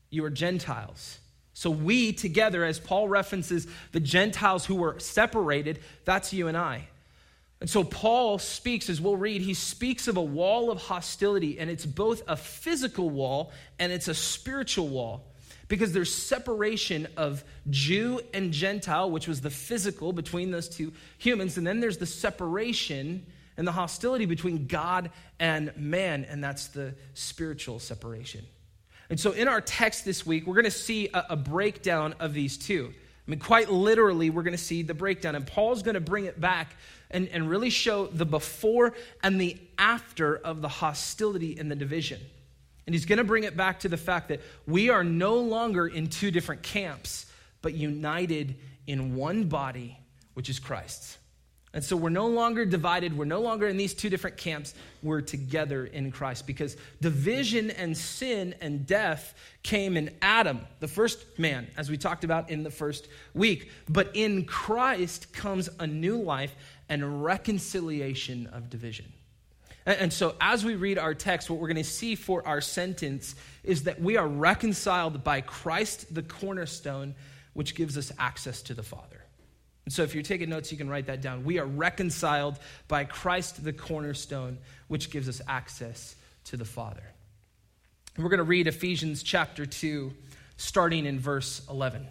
You 0.10 0.26
are 0.26 0.30
Gentiles. 0.30 1.20
So 1.54 1.70
we 1.70 2.14
together, 2.14 2.64
as 2.64 2.80
Paul 2.80 3.08
references 3.08 3.68
the 3.92 4.00
Gentiles 4.00 4.66
who 4.66 4.76
were 4.76 5.00
separated, 5.00 5.80
that's 6.04 6.34
you 6.34 6.48
and 6.48 6.58
I. 6.58 6.88
And 7.62 7.70
so 7.70 7.84
Paul 7.84 8.40
speaks, 8.40 8.90
as 8.90 9.00
we'll 9.00 9.16
read, 9.16 9.42
he 9.42 9.54
speaks 9.54 10.10
of 10.10 10.18
a 10.18 10.22
wall 10.22 10.70
of 10.70 10.82
hostility, 10.82 11.60
and 11.60 11.70
it's 11.70 11.86
both 11.86 12.22
a 12.28 12.36
physical 12.36 13.10
wall 13.10 13.54
and 13.80 13.92
it's 13.92 14.10
a 14.10 14.14
spiritual 14.14 14.90
wall. 14.90 15.24
Because 15.70 15.94
there's 15.94 16.14
separation 16.14 17.08
of 17.16 17.44
Jew 17.70 18.20
and 18.34 18.52
Gentile, 18.52 19.10
which 19.10 19.30
was 19.30 19.40
the 19.40 19.50
physical 19.50 20.12
between 20.12 20.52
those 20.52 20.68
two 20.68 20.92
humans, 21.20 21.58
and 21.58 21.66
then 21.66 21.80
there's 21.80 21.98
the 21.98 22.06
separation 22.06 23.26
and 23.58 23.68
the 23.68 23.72
hostility 23.72 24.26
between 24.26 24.68
God 24.68 25.12
and 25.40 25.76
man, 25.76 26.26
and 26.26 26.44
that's 26.44 26.68
the 26.68 26.96
spiritual 27.14 27.80
separation. 27.80 28.46
And 29.10 29.20
so, 29.20 29.32
in 29.32 29.48
our 29.48 29.62
text 29.62 30.06
this 30.06 30.26
week, 30.26 30.48
we're 30.48 30.56
going 30.56 30.66
to 30.66 30.72
see 30.72 31.10
a, 31.14 31.26
a 31.32 31.36
breakdown 31.36 32.16
of 32.20 32.34
these 32.34 32.58
two. 32.58 32.94
I 33.28 33.32
mean, 33.32 33.40
quite 33.40 33.70
literally, 33.70 34.30
we're 34.30 34.44
going 34.44 34.58
to 34.58 34.64
see 34.64 34.82
the 34.82 34.94
breakdown. 34.94 35.36
And 35.36 35.48
Paul's 35.48 35.82
going 35.82 35.96
to 35.96 36.02
bring 36.02 36.26
it 36.26 36.42
back 36.42 36.76
and, 37.10 37.30
and 37.30 37.50
really 37.50 37.70
show 37.70 38.08
the 38.08 38.26
before 38.26 38.94
and 39.22 39.40
the 39.40 39.58
after 39.78 40.36
of 40.36 40.62
the 40.62 40.68
hostility 40.68 41.58
and 41.58 41.72
the 41.72 41.76
division. 41.76 42.20
And 42.86 42.94
he's 42.94 43.06
going 43.06 43.20
to 43.20 43.24
bring 43.24 43.46
it 43.46 43.56
back 43.56 43.82
to 43.82 43.90
the 43.90 43.98
fact 43.98 44.28
that 44.28 44.42
we 44.68 44.90
are 44.90 45.06
no 45.06 45.36
longer 45.36 45.88
in 45.88 46.08
two 46.08 46.32
different 46.32 46.64
camps, 46.64 47.28
but 47.62 47.74
united 47.74 48.56
in 48.88 49.16
one 49.16 49.46
body, 49.46 49.98
which 50.34 50.50
is 50.50 50.60
Christ's. 50.60 51.18
And 51.74 51.84
so 51.84 51.98
we're 51.98 52.10
no 52.10 52.28
longer 52.28 52.66
divided. 52.66 53.18
We're 53.18 53.26
no 53.26 53.42
longer 53.42 53.68
in 53.68 53.78
these 53.78 53.96
two 53.96 54.10
different 54.10 54.38
camps. 54.38 54.76
We're 55.02 55.22
together 55.22 55.86
in 55.86 56.12
Christ 56.12 56.46
because 56.46 56.78
division 57.02 57.72
and 57.72 57.98
sin 57.98 58.54
and 58.62 58.86
death 58.86 59.34
came 59.64 59.98
in 59.98 60.12
Adam, 60.22 60.62
the 60.82 60.88
first 60.88 61.26
man, 61.40 61.68
as 61.76 61.90
we 61.90 61.98
talked 61.98 62.24
about 62.24 62.52
in 62.52 62.62
the 62.62 62.70
first 62.70 63.08
week. 63.34 63.72
But 63.90 64.12
in 64.14 64.46
Christ 64.46 65.34
comes 65.34 65.68
a 65.80 65.88
new 65.88 66.18
life 66.22 66.56
and 66.90 67.24
reconciliation 67.24 68.48
of 68.48 68.70
division. 68.70 69.12
And 69.86 70.14
so, 70.14 70.36
as 70.40 70.64
we 70.64 70.76
read 70.76 70.98
our 70.98 71.14
text, 71.14 71.50
what 71.50 71.60
we're 71.60 71.68
going 71.68 71.76
to 71.76 71.84
see 71.84 72.16
for 72.16 72.48
our 72.48 72.62
sentence 72.62 73.36
is 73.64 73.84
that 73.84 74.00
we 74.00 74.16
are 74.16 74.28
reconciled 74.28 75.24
by 75.24 75.42
Christ, 75.42 76.14
the 76.14 76.22
cornerstone, 76.22 77.16
which 77.54 77.76
gives 77.76 77.98
us 77.98 78.12
access 78.18 78.62
to 78.64 78.74
the 78.74 78.84
Father. 78.84 79.23
And 79.86 79.94
so, 79.94 80.04
if 80.04 80.14
you're 80.14 80.24
taking 80.24 80.50
notes, 80.50 80.72
you 80.72 80.78
can 80.78 80.90
write 80.90 81.08
that 81.08 81.22
down. 81.22 81.44
We 81.44 81.60
are 81.60 81.66
reconciled 81.66 82.58
by 82.88 83.04
Christ, 83.04 83.64
the 83.64 83.74
cornerstone, 83.74 84.58
which 84.88 85.10
gives 85.10 85.28
us 85.28 85.42
access 85.48 86.16
to 86.46 86.58
the 86.58 86.66
Father. 86.66 87.04
And 88.16 88.24
we're 88.24 88.30
going 88.30 88.38
to 88.38 88.44
read 88.44 88.68
Ephesians 88.68 89.24
chapter 89.24 89.66
2, 89.66 90.14
starting 90.56 91.06
in 91.06 91.20
verse 91.20 91.62
11. 91.70 92.08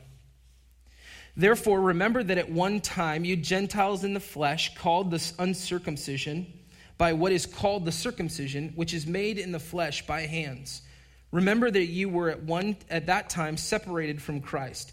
Therefore, 1.35 1.81
remember 1.81 2.23
that 2.23 2.37
at 2.37 2.50
one 2.50 2.81
time 2.81 3.25
you 3.25 3.37
Gentiles 3.37 4.05
in 4.05 4.12
the 4.12 4.21
flesh, 4.21 4.75
called 4.75 5.11
the 5.11 5.33
uncircumcision, 5.38 6.52
by 6.99 7.14
what 7.14 7.33
is 7.33 7.47
called 7.47 7.85
the 7.85 7.93
circumcision, 7.93 8.73
which 8.75 8.93
is 8.93 9.07
made 9.07 9.38
in 9.38 9.52
the 9.52 9.59
flesh 9.59 10.07
by 10.07 10.23
hands. 10.23 10.83
Remember 11.31 11.71
that 11.71 11.87
you 11.87 12.11
were 12.11 12.29
at 12.29 12.43
one 12.43 12.76
at 12.91 13.07
that 13.07 13.31
time 13.31 13.57
separated 13.57 14.21
from 14.21 14.41
Christ, 14.41 14.93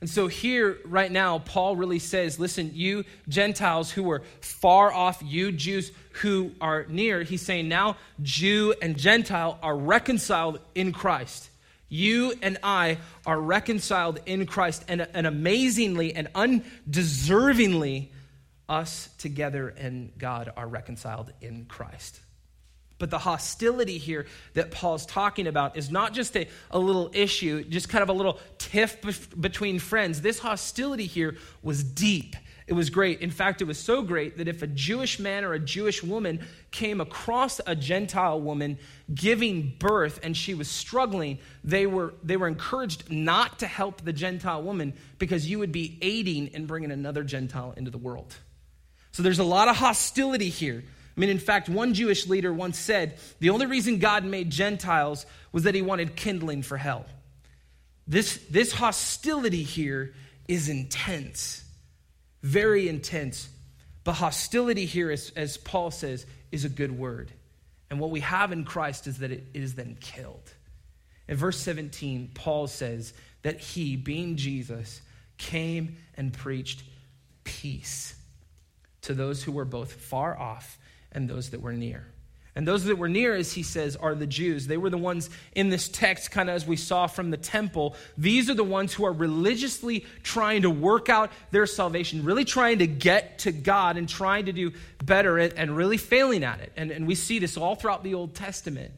And 0.00 0.08
so, 0.08 0.28
here, 0.28 0.78
right 0.86 1.12
now, 1.12 1.40
Paul 1.40 1.76
really 1.76 1.98
says, 1.98 2.38
listen, 2.38 2.70
you 2.72 3.04
Gentiles 3.28 3.90
who 3.90 4.10
are 4.10 4.22
far 4.40 4.90
off, 4.92 5.22
you 5.22 5.52
Jews 5.52 5.92
who 6.22 6.52
are 6.60 6.86
near, 6.88 7.22
he's 7.22 7.42
saying 7.42 7.68
now 7.68 7.96
Jew 8.22 8.74
and 8.80 8.96
Gentile 8.96 9.58
are 9.62 9.76
reconciled 9.76 10.58
in 10.74 10.92
Christ. 10.92 11.50
You 11.90 12.32
and 12.40 12.56
I 12.62 12.98
are 13.26 13.38
reconciled 13.38 14.20
in 14.24 14.46
Christ, 14.46 14.84
and, 14.88 15.06
and 15.12 15.26
amazingly 15.26 16.14
and 16.14 16.32
undeservingly, 16.32 18.08
us 18.70 19.10
together 19.18 19.68
and 19.68 20.16
God 20.16 20.52
are 20.56 20.68
reconciled 20.68 21.32
in 21.40 21.66
Christ. 21.66 22.20
But 23.00 23.10
the 23.10 23.18
hostility 23.18 23.98
here 23.98 24.26
that 24.54 24.70
Paul's 24.70 25.06
talking 25.06 25.48
about 25.48 25.76
is 25.76 25.90
not 25.90 26.12
just 26.12 26.36
a, 26.36 26.46
a 26.70 26.78
little 26.78 27.10
issue, 27.12 27.64
just 27.64 27.88
kind 27.88 28.02
of 28.02 28.10
a 28.10 28.12
little 28.12 28.38
tiff 28.58 29.00
be- 29.00 29.36
between 29.40 29.80
friends. 29.80 30.20
This 30.20 30.38
hostility 30.38 31.06
here 31.06 31.36
was 31.62 31.82
deep. 31.82 32.36
It 32.66 32.74
was 32.74 32.90
great. 32.90 33.20
In 33.20 33.30
fact, 33.30 33.62
it 33.62 33.64
was 33.64 33.78
so 33.78 34.02
great 34.02 34.36
that 34.36 34.46
if 34.46 34.62
a 34.62 34.66
Jewish 34.66 35.18
man 35.18 35.44
or 35.44 35.54
a 35.54 35.58
Jewish 35.58 36.04
woman 36.04 36.46
came 36.70 37.00
across 37.00 37.58
a 37.66 37.74
Gentile 37.74 38.40
woman 38.40 38.78
giving 39.12 39.74
birth 39.78 40.20
and 40.22 40.36
she 40.36 40.54
was 40.54 40.68
struggling, 40.68 41.38
they 41.64 41.86
were, 41.86 42.14
they 42.22 42.36
were 42.36 42.46
encouraged 42.46 43.10
not 43.10 43.58
to 43.60 43.66
help 43.66 44.02
the 44.02 44.12
Gentile 44.12 44.62
woman 44.62 44.92
because 45.18 45.50
you 45.50 45.58
would 45.58 45.72
be 45.72 45.98
aiding 46.02 46.48
in 46.48 46.66
bringing 46.66 46.92
another 46.92 47.24
Gentile 47.24 47.72
into 47.76 47.90
the 47.90 47.98
world. 47.98 48.36
So 49.10 49.22
there's 49.22 49.40
a 49.40 49.44
lot 49.44 49.68
of 49.68 49.76
hostility 49.76 50.50
here. 50.50 50.84
I 51.20 51.26
mean, 51.28 51.28
in 51.28 51.38
fact, 51.38 51.68
one 51.68 51.92
Jewish 51.92 52.28
leader 52.28 52.50
once 52.50 52.78
said 52.78 53.18
the 53.40 53.50
only 53.50 53.66
reason 53.66 53.98
God 53.98 54.24
made 54.24 54.48
Gentiles 54.48 55.26
was 55.52 55.64
that 55.64 55.74
he 55.74 55.82
wanted 55.82 56.16
kindling 56.16 56.62
for 56.62 56.78
hell. 56.78 57.04
This, 58.06 58.42
this 58.48 58.72
hostility 58.72 59.62
here 59.62 60.14
is 60.48 60.70
intense, 60.70 61.62
very 62.42 62.88
intense. 62.88 63.50
But 64.02 64.14
hostility 64.14 64.86
here, 64.86 65.10
as, 65.10 65.30
as 65.36 65.58
Paul 65.58 65.90
says, 65.90 66.24
is 66.52 66.64
a 66.64 66.70
good 66.70 66.98
word. 66.98 67.30
And 67.90 68.00
what 68.00 68.08
we 68.08 68.20
have 68.20 68.50
in 68.50 68.64
Christ 68.64 69.06
is 69.06 69.18
that 69.18 69.30
it 69.30 69.44
is 69.52 69.74
then 69.74 69.98
killed. 70.00 70.54
In 71.28 71.36
verse 71.36 71.60
17, 71.60 72.30
Paul 72.32 72.66
says 72.66 73.12
that 73.42 73.60
he, 73.60 73.94
being 73.94 74.36
Jesus, 74.36 75.02
came 75.36 75.98
and 76.16 76.32
preached 76.32 76.82
peace 77.44 78.14
to 79.02 79.12
those 79.12 79.42
who 79.42 79.52
were 79.52 79.66
both 79.66 79.92
far 79.92 80.34
off 80.38 80.78
and 81.12 81.28
those 81.28 81.50
that 81.50 81.60
were 81.60 81.72
near. 81.72 82.06
And 82.56 82.66
those 82.66 82.84
that 82.84 82.98
were 82.98 83.08
near, 83.08 83.34
as 83.34 83.52
he 83.52 83.62
says, 83.62 83.94
are 83.94 84.14
the 84.14 84.26
Jews. 84.26 84.66
They 84.66 84.76
were 84.76 84.90
the 84.90 84.98
ones 84.98 85.30
in 85.54 85.70
this 85.70 85.88
text, 85.88 86.32
kind 86.32 86.50
of 86.50 86.56
as 86.56 86.66
we 86.66 86.76
saw 86.76 87.06
from 87.06 87.30
the 87.30 87.36
temple. 87.36 87.94
These 88.18 88.50
are 88.50 88.54
the 88.54 88.64
ones 88.64 88.92
who 88.92 89.04
are 89.06 89.12
religiously 89.12 90.04
trying 90.24 90.62
to 90.62 90.70
work 90.70 91.08
out 91.08 91.30
their 91.52 91.66
salvation, 91.66 92.24
really 92.24 92.44
trying 92.44 92.78
to 92.80 92.88
get 92.88 93.38
to 93.40 93.52
God 93.52 93.96
and 93.96 94.08
trying 94.08 94.46
to 94.46 94.52
do 94.52 94.72
better 95.04 95.38
and 95.38 95.76
really 95.76 95.96
failing 95.96 96.42
at 96.42 96.60
it. 96.60 96.72
And, 96.76 96.90
and 96.90 97.06
we 97.06 97.14
see 97.14 97.38
this 97.38 97.56
all 97.56 97.76
throughout 97.76 98.02
the 98.02 98.14
Old 98.14 98.34
Testament 98.34 98.94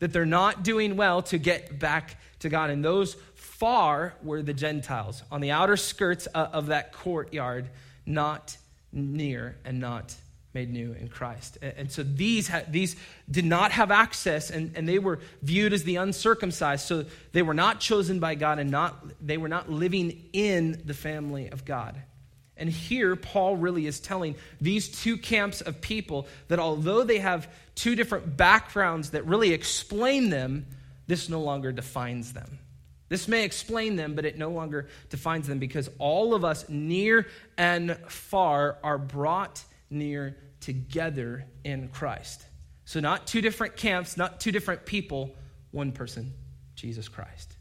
that 0.00 0.12
they're 0.12 0.26
not 0.26 0.64
doing 0.64 0.96
well 0.96 1.22
to 1.22 1.38
get 1.38 1.78
back 1.78 2.16
to 2.40 2.48
God. 2.48 2.70
And 2.70 2.84
those 2.84 3.16
far 3.34 4.14
were 4.22 4.42
the 4.42 4.54
Gentiles 4.54 5.22
on 5.30 5.40
the 5.40 5.52
outer 5.52 5.76
skirts 5.76 6.26
of 6.26 6.66
that 6.66 6.92
courtyard, 6.92 7.68
not 8.04 8.56
near 8.92 9.56
and 9.64 9.78
not 9.80 10.14
made 10.54 10.72
new 10.72 10.92
in 10.92 11.08
Christ. 11.08 11.58
And 11.60 11.90
so 11.90 12.02
these, 12.02 12.50
these 12.68 12.96
did 13.30 13.44
not 13.44 13.72
have 13.72 13.90
access, 13.90 14.50
and, 14.50 14.76
and 14.76 14.88
they 14.88 14.98
were 14.98 15.20
viewed 15.42 15.72
as 15.72 15.84
the 15.84 15.96
uncircumcised. 15.96 16.86
So 16.86 17.04
they 17.32 17.42
were 17.42 17.54
not 17.54 17.80
chosen 17.80 18.18
by 18.18 18.34
God, 18.34 18.58
and 18.58 18.70
not, 18.70 18.96
they 19.24 19.36
were 19.36 19.48
not 19.48 19.70
living 19.70 20.28
in 20.32 20.82
the 20.84 20.94
family 20.94 21.48
of 21.50 21.64
God. 21.64 22.00
And 22.56 22.68
here, 22.68 23.14
Paul 23.14 23.56
really 23.56 23.86
is 23.86 24.00
telling 24.00 24.34
these 24.60 24.88
two 24.88 25.16
camps 25.16 25.60
of 25.60 25.80
people 25.80 26.26
that 26.48 26.58
although 26.58 27.04
they 27.04 27.18
have 27.18 27.48
two 27.76 27.94
different 27.94 28.36
backgrounds 28.36 29.10
that 29.10 29.24
really 29.26 29.52
explain 29.52 30.30
them, 30.30 30.66
this 31.06 31.28
no 31.28 31.40
longer 31.40 31.70
defines 31.70 32.32
them. 32.32 32.58
This 33.08 33.28
may 33.28 33.44
explain 33.44 33.96
them, 33.96 34.14
but 34.14 34.24
it 34.24 34.36
no 34.36 34.50
longer 34.50 34.88
defines 35.08 35.46
them 35.46 35.58
because 35.58 35.88
all 35.98 36.34
of 36.34 36.44
us, 36.44 36.68
near 36.68 37.26
and 37.56 37.96
far, 38.08 38.78
are 38.82 38.98
brought 38.98 39.62
near 39.90 40.36
together 40.60 41.44
in 41.64 41.88
Christ. 41.88 42.44
So, 42.84 43.00
not 43.00 43.26
two 43.26 43.40
different 43.40 43.76
camps, 43.76 44.16
not 44.16 44.40
two 44.40 44.52
different 44.52 44.86
people, 44.86 45.34
one 45.70 45.92
person, 45.92 46.32
Jesus 46.74 47.08
Christ. 47.08 47.56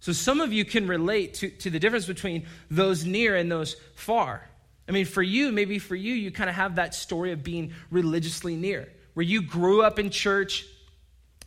So, 0.00 0.12
some 0.12 0.40
of 0.40 0.52
you 0.52 0.64
can 0.64 0.86
relate 0.86 1.34
to, 1.34 1.50
to 1.50 1.70
the 1.70 1.78
difference 1.78 2.06
between 2.06 2.46
those 2.70 3.04
near 3.04 3.36
and 3.36 3.50
those 3.50 3.76
far. 3.94 4.48
I 4.88 4.92
mean, 4.92 5.04
for 5.04 5.22
you, 5.22 5.52
maybe 5.52 5.78
for 5.78 5.94
you, 5.94 6.14
you 6.14 6.30
kind 6.30 6.50
of 6.50 6.56
have 6.56 6.76
that 6.76 6.94
story 6.94 7.32
of 7.32 7.44
being 7.44 7.72
religiously 7.90 8.56
near, 8.56 8.88
where 9.14 9.24
you 9.24 9.42
grew 9.42 9.82
up 9.82 9.98
in 9.98 10.10
church, 10.10 10.66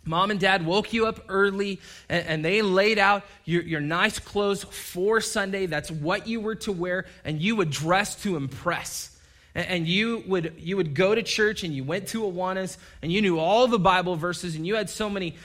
Mom 0.07 0.29
and 0.29 0.39
dad 0.39 0.63
woke 0.63 0.93
you 0.93 1.07
up 1.07 1.19
early 1.29 1.81
and, 2.09 2.27
and 2.27 2.45
they 2.45 2.61
laid 2.61 2.99
out 2.99 3.23
your, 3.43 3.63
your, 3.63 3.81
nice 3.81 4.19
clothes 4.19 4.63
for 4.63 5.19
Sunday. 5.19 5.65
That's 5.65 5.89
what 5.89 6.27
you 6.27 6.41
were 6.41 6.55
to 6.55 6.71
wear, 6.71 7.05
and 7.23 7.41
you 7.41 7.55
would 7.55 7.71
dress 7.71 8.15
to 8.21 8.35
impress 8.37 9.14
and 9.55 9.87
you 9.87 10.23
would 10.27 10.55
you 10.59 10.77
would 10.77 10.93
go 10.93 11.15
to 11.15 11.23
church 11.23 11.63
and 11.63 11.73
you 11.73 11.83
went 11.83 12.07
to 12.09 12.21
Awanas 12.21 12.77
and 13.01 13.11
you 13.11 13.21
knew 13.21 13.39
all 13.39 13.67
the 13.67 13.79
Bible 13.79 14.15
verses 14.15 14.55
and 14.55 14.67
you 14.67 14.75
had 14.75 14.89
so 14.89 15.09
many 15.09 15.35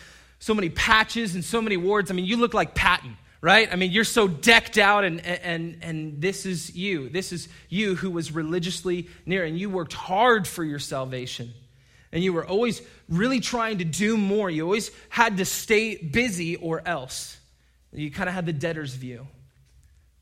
so 0.40 0.54
many 0.54 0.70
patches 0.70 1.34
and 1.34 1.44
so 1.44 1.62
many 1.62 1.76
words. 1.76 2.10
I 2.10 2.14
mean, 2.14 2.24
you 2.24 2.38
look 2.38 2.54
like 2.54 2.74
Patton, 2.74 3.16
right? 3.42 3.70
I 3.70 3.76
mean, 3.76 3.92
you're 3.92 4.04
so 4.04 4.26
decked 4.26 4.78
out, 4.78 5.04
and, 5.04 5.24
and, 5.24 5.78
and 5.82 6.20
this 6.20 6.46
is 6.46 6.74
you. 6.74 7.10
This 7.10 7.30
is 7.32 7.48
you 7.68 7.94
who 7.94 8.10
was 8.10 8.32
religiously 8.32 9.08
near, 9.26 9.44
and 9.44 9.58
you 9.58 9.70
worked 9.70 9.92
hard 9.92 10.48
for 10.48 10.64
your 10.64 10.78
salvation. 10.78 11.52
And 12.10 12.24
you 12.24 12.32
were 12.32 12.44
always 12.44 12.82
really 13.08 13.38
trying 13.38 13.78
to 13.78 13.84
do 13.84 14.16
more. 14.16 14.50
You 14.50 14.64
always 14.64 14.90
had 15.10 15.36
to 15.36 15.44
stay 15.44 15.96
busy 15.96 16.56
or 16.56 16.82
else. 16.84 17.38
You 17.92 18.10
kind 18.10 18.28
of 18.28 18.34
had 18.34 18.46
the 18.46 18.52
debtor's 18.52 18.94
view 18.94 19.28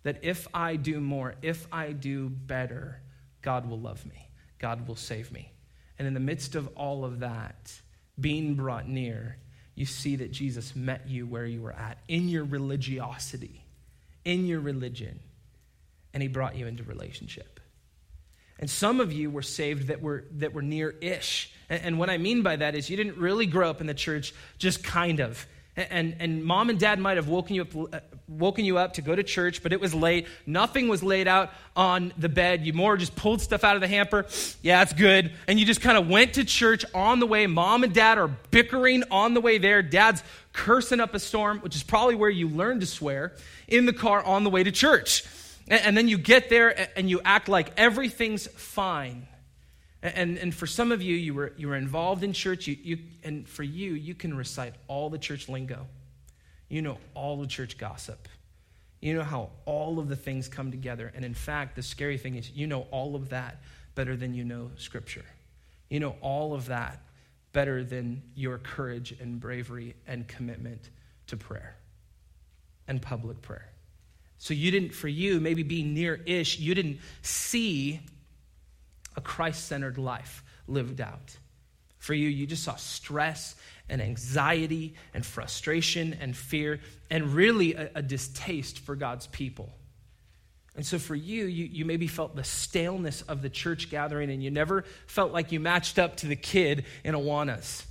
that 0.02 0.18
if 0.22 0.48
I 0.52 0.76
do 0.76 1.00
more, 1.00 1.34
if 1.42 1.66
I 1.72 1.92
do 1.92 2.28
better, 2.28 3.00
God 3.42 3.68
will 3.68 3.80
love 3.80 4.04
me, 4.06 4.30
God 4.58 4.86
will 4.88 4.96
save 4.96 5.32
me. 5.32 5.52
And 5.98 6.06
in 6.06 6.14
the 6.14 6.20
midst 6.20 6.54
of 6.54 6.68
all 6.76 7.04
of 7.04 7.20
that, 7.20 7.72
being 8.20 8.54
brought 8.54 8.88
near, 8.88 9.36
you 9.74 9.86
see 9.86 10.16
that 10.16 10.32
Jesus 10.32 10.74
met 10.74 11.08
you 11.08 11.26
where 11.26 11.46
you 11.46 11.62
were 11.62 11.72
at 11.72 11.98
in 12.08 12.28
your 12.28 12.44
religiosity, 12.44 13.64
in 14.24 14.46
your 14.46 14.60
religion, 14.60 15.20
and 16.12 16.22
he 16.22 16.28
brought 16.28 16.56
you 16.56 16.66
into 16.66 16.82
relationship. 16.82 17.60
And 18.58 18.68
some 18.68 19.00
of 19.00 19.12
you 19.12 19.30
were 19.30 19.42
saved 19.42 19.86
that 19.88 20.02
were, 20.02 20.24
that 20.32 20.52
were 20.52 20.62
near 20.62 20.96
ish. 21.00 21.52
And, 21.68 21.82
and 21.82 21.98
what 21.98 22.10
I 22.10 22.18
mean 22.18 22.42
by 22.42 22.56
that 22.56 22.74
is 22.74 22.90
you 22.90 22.96
didn't 22.96 23.18
really 23.18 23.46
grow 23.46 23.70
up 23.70 23.80
in 23.80 23.86
the 23.86 23.94
church, 23.94 24.34
just 24.58 24.82
kind 24.82 25.20
of. 25.20 25.46
And, 25.78 26.16
and 26.18 26.44
mom 26.44 26.70
and 26.70 26.78
dad 26.78 26.98
might 26.98 27.18
have 27.18 27.28
woken 27.28 27.54
you, 27.54 27.62
up, 27.62 27.76
uh, 27.76 28.00
woken 28.26 28.64
you 28.64 28.78
up 28.78 28.94
to 28.94 29.02
go 29.02 29.14
to 29.14 29.22
church, 29.22 29.62
but 29.62 29.72
it 29.72 29.80
was 29.80 29.94
late. 29.94 30.26
Nothing 30.44 30.88
was 30.88 31.04
laid 31.04 31.28
out 31.28 31.52
on 31.76 32.12
the 32.18 32.28
bed. 32.28 32.66
You 32.66 32.72
more 32.72 32.96
just 32.96 33.14
pulled 33.14 33.40
stuff 33.40 33.62
out 33.62 33.76
of 33.76 33.80
the 33.80 33.86
hamper. 33.86 34.26
Yeah, 34.60 34.82
it's 34.82 34.92
good. 34.92 35.32
And 35.46 35.60
you 35.60 35.64
just 35.64 35.80
kind 35.80 35.96
of 35.96 36.08
went 36.08 36.34
to 36.34 36.44
church 36.44 36.84
on 36.94 37.20
the 37.20 37.26
way. 37.26 37.46
Mom 37.46 37.84
and 37.84 37.94
dad 37.94 38.18
are 38.18 38.26
bickering 38.50 39.04
on 39.12 39.34
the 39.34 39.40
way 39.40 39.58
there. 39.58 39.80
Dad's 39.82 40.24
cursing 40.52 40.98
up 40.98 41.14
a 41.14 41.20
storm, 41.20 41.60
which 41.60 41.76
is 41.76 41.84
probably 41.84 42.16
where 42.16 42.30
you 42.30 42.48
learned 42.48 42.80
to 42.80 42.86
swear, 42.86 43.34
in 43.68 43.86
the 43.86 43.92
car 43.92 44.20
on 44.20 44.42
the 44.42 44.50
way 44.50 44.64
to 44.64 44.72
church. 44.72 45.24
And, 45.68 45.80
and 45.80 45.96
then 45.96 46.08
you 46.08 46.18
get 46.18 46.50
there 46.50 46.88
and 46.96 47.08
you 47.08 47.20
act 47.24 47.48
like 47.48 47.70
everything's 47.76 48.48
fine. 48.48 49.28
And, 50.02 50.38
and 50.38 50.54
for 50.54 50.66
some 50.66 50.92
of 50.92 51.02
you, 51.02 51.16
you 51.16 51.34
were, 51.34 51.52
you 51.56 51.68
were 51.68 51.76
involved 51.76 52.22
in 52.22 52.32
church, 52.32 52.66
you, 52.66 52.76
you, 52.80 52.98
and 53.24 53.48
for 53.48 53.64
you, 53.64 53.94
you 53.94 54.14
can 54.14 54.36
recite 54.36 54.74
all 54.86 55.10
the 55.10 55.18
church 55.18 55.48
lingo. 55.48 55.86
You 56.68 56.82
know 56.82 56.98
all 57.14 57.40
the 57.40 57.46
church 57.46 57.78
gossip. 57.78 58.28
You 59.00 59.14
know 59.14 59.24
how 59.24 59.50
all 59.64 59.98
of 59.98 60.08
the 60.08 60.16
things 60.16 60.48
come 60.48 60.70
together. 60.70 61.10
And 61.14 61.24
in 61.24 61.34
fact, 61.34 61.76
the 61.76 61.82
scary 61.82 62.18
thing 62.18 62.36
is, 62.36 62.50
you 62.50 62.66
know 62.66 62.86
all 62.90 63.16
of 63.16 63.30
that 63.30 63.60
better 63.94 64.16
than 64.16 64.34
you 64.34 64.44
know 64.44 64.70
Scripture. 64.76 65.24
You 65.88 66.00
know 66.00 66.16
all 66.20 66.54
of 66.54 66.66
that 66.66 67.00
better 67.52 67.82
than 67.82 68.22
your 68.34 68.58
courage 68.58 69.12
and 69.18 69.40
bravery 69.40 69.94
and 70.06 70.28
commitment 70.28 70.90
to 71.28 71.36
prayer 71.36 71.76
and 72.86 73.00
public 73.00 73.40
prayer. 73.42 73.68
So 74.38 74.54
you 74.54 74.70
didn't, 74.70 74.94
for 74.94 75.08
you, 75.08 75.40
maybe 75.40 75.62
being 75.62 75.94
near 75.94 76.20
ish, 76.26 76.58
you 76.58 76.74
didn't 76.74 77.00
see 77.22 78.00
a 79.18 79.20
Christ 79.20 79.66
centered 79.66 79.98
life 79.98 80.44
lived 80.68 81.00
out. 81.00 81.36
For 81.98 82.14
you, 82.14 82.28
you 82.28 82.46
just 82.46 82.62
saw 82.62 82.76
stress 82.76 83.56
and 83.88 84.00
anxiety 84.00 84.94
and 85.12 85.26
frustration 85.26 86.16
and 86.20 86.36
fear 86.36 86.78
and 87.10 87.34
really 87.34 87.74
a, 87.74 87.90
a 87.96 88.02
distaste 88.02 88.78
for 88.78 88.94
God's 88.94 89.26
people. 89.26 89.72
And 90.76 90.86
so 90.86 91.00
for 91.00 91.16
you, 91.16 91.46
you, 91.46 91.64
you 91.64 91.84
maybe 91.84 92.06
felt 92.06 92.36
the 92.36 92.44
staleness 92.44 93.22
of 93.22 93.42
the 93.42 93.50
church 93.50 93.90
gathering 93.90 94.30
and 94.30 94.40
you 94.40 94.52
never 94.52 94.84
felt 95.08 95.32
like 95.32 95.50
you 95.50 95.58
matched 95.58 95.98
up 95.98 96.18
to 96.18 96.28
the 96.28 96.36
kid 96.36 96.84
in 97.02 97.16
Awanas. 97.16 97.84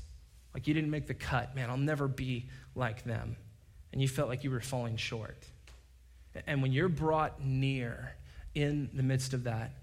Like 0.53 0.65
you 0.65 0.73
didn't 0.73 0.91
make 0.91 1.07
the 1.07 1.13
cut. 1.13 1.53
Man, 1.57 1.69
I'll 1.69 1.75
never 1.75 2.07
be 2.07 2.47
like 2.73 3.03
them. 3.03 3.35
And 3.91 4.01
you 4.01 4.07
felt 4.07 4.29
like 4.29 4.45
you 4.45 4.51
were 4.51 4.61
falling 4.61 4.95
short. 4.95 5.43
And 6.45 6.61
when 6.61 6.71
you're 6.71 6.87
brought 6.87 7.43
near 7.43 8.13
in 8.55 8.89
the 8.93 9.03
midst 9.03 9.33
of 9.33 9.43
that, 9.43 9.73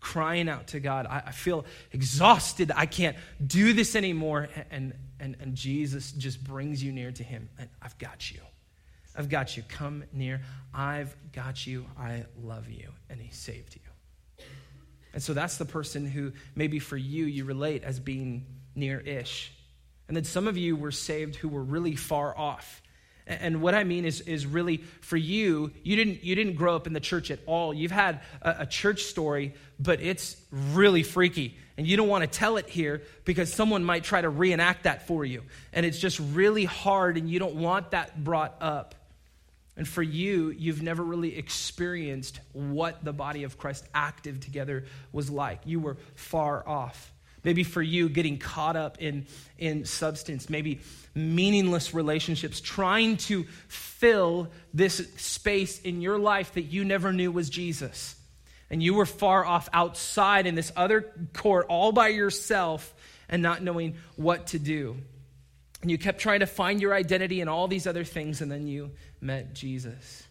crying 0.00 0.48
out 0.48 0.68
to 0.68 0.80
God. 0.80 1.06
I, 1.06 1.22
I 1.26 1.32
feel 1.32 1.64
exhausted. 1.92 2.72
I 2.74 2.86
can't 2.86 3.16
do 3.44 3.72
this 3.72 3.94
anymore. 3.94 4.48
And, 4.70 4.94
and, 5.18 5.36
and 5.40 5.54
Jesus 5.54 6.12
just 6.12 6.42
brings 6.42 6.82
you 6.82 6.92
near 6.92 7.12
to 7.12 7.22
Him. 7.22 7.48
And 7.58 7.68
I've 7.80 7.96
got 7.98 8.30
you. 8.30 8.40
I've 9.16 9.28
got 9.28 9.56
you. 9.56 9.62
Come 9.68 10.04
near. 10.12 10.40
I've 10.74 11.14
got 11.32 11.66
you. 11.66 11.86
I 11.98 12.24
love 12.42 12.68
you. 12.68 12.88
And 13.08 13.20
He 13.20 13.30
saved 13.30 13.76
you. 13.76 14.44
And 15.12 15.22
so 15.22 15.34
that's 15.34 15.56
the 15.58 15.64
person 15.64 16.06
who 16.06 16.32
maybe 16.54 16.78
for 16.78 16.96
you, 16.96 17.24
you 17.24 17.44
relate 17.44 17.82
as 17.82 17.98
being 17.98 18.46
near 18.74 19.00
ish. 19.00 19.52
And 20.08 20.16
then 20.16 20.24
some 20.24 20.46
of 20.46 20.56
you 20.56 20.76
were 20.76 20.92
saved 20.92 21.36
who 21.36 21.48
were 21.48 21.62
really 21.62 21.96
far 21.96 22.36
off. 22.36 22.82
And 23.30 23.62
what 23.62 23.76
I 23.76 23.84
mean 23.84 24.04
is, 24.04 24.20
is 24.22 24.44
really 24.44 24.78
for 25.02 25.16
you, 25.16 25.70
you 25.84 25.94
didn't, 25.94 26.24
you 26.24 26.34
didn't 26.34 26.54
grow 26.54 26.74
up 26.74 26.88
in 26.88 26.92
the 26.92 27.00
church 27.00 27.30
at 27.30 27.38
all. 27.46 27.72
You've 27.72 27.92
had 27.92 28.20
a, 28.42 28.56
a 28.60 28.66
church 28.66 29.04
story, 29.04 29.54
but 29.78 30.00
it's 30.00 30.36
really 30.52 31.04
freaky. 31.04 31.56
And 31.78 31.86
you 31.86 31.96
don't 31.96 32.08
want 32.08 32.22
to 32.24 32.38
tell 32.38 32.56
it 32.56 32.68
here 32.68 33.02
because 33.24 33.52
someone 33.52 33.84
might 33.84 34.02
try 34.02 34.20
to 34.20 34.28
reenact 34.28 34.82
that 34.82 35.06
for 35.06 35.24
you. 35.24 35.44
And 35.72 35.86
it's 35.86 35.98
just 35.98 36.18
really 36.18 36.64
hard, 36.64 37.16
and 37.16 37.30
you 37.30 37.38
don't 37.38 37.54
want 37.54 37.92
that 37.92 38.22
brought 38.22 38.56
up. 38.60 38.96
And 39.76 39.86
for 39.86 40.02
you, 40.02 40.50
you've 40.50 40.82
never 40.82 41.02
really 41.02 41.38
experienced 41.38 42.40
what 42.52 43.02
the 43.04 43.12
body 43.12 43.44
of 43.44 43.56
Christ 43.56 43.86
active 43.94 44.40
together 44.40 44.84
was 45.12 45.30
like. 45.30 45.60
You 45.64 45.80
were 45.80 45.96
far 46.16 46.68
off. 46.68 47.12
Maybe 47.42 47.64
for 47.64 47.80
you, 47.80 48.08
getting 48.08 48.38
caught 48.38 48.76
up 48.76 48.98
in, 49.00 49.26
in 49.58 49.84
substance, 49.84 50.50
maybe 50.50 50.80
meaningless 51.14 51.94
relationships, 51.94 52.60
trying 52.60 53.16
to 53.16 53.44
fill 53.68 54.50
this 54.74 54.96
space 55.16 55.80
in 55.80 56.02
your 56.02 56.18
life 56.18 56.54
that 56.54 56.62
you 56.62 56.84
never 56.84 57.12
knew 57.12 57.32
was 57.32 57.48
Jesus. 57.48 58.16
And 58.68 58.82
you 58.82 58.94
were 58.94 59.06
far 59.06 59.44
off 59.44 59.68
outside 59.72 60.46
in 60.46 60.54
this 60.54 60.70
other 60.76 61.12
court 61.32 61.66
all 61.68 61.92
by 61.92 62.08
yourself 62.08 62.94
and 63.28 63.42
not 63.42 63.62
knowing 63.62 63.96
what 64.16 64.48
to 64.48 64.58
do. 64.58 64.96
And 65.82 65.90
you 65.90 65.98
kept 65.98 66.20
trying 66.20 66.40
to 66.40 66.46
find 66.46 66.80
your 66.80 66.94
identity 66.94 67.40
in 67.40 67.48
all 67.48 67.66
these 67.66 67.86
other 67.86 68.04
things, 68.04 68.42
and 68.42 68.52
then 68.52 68.66
you 68.66 68.90
met 69.20 69.54
Jesus. 69.54 70.24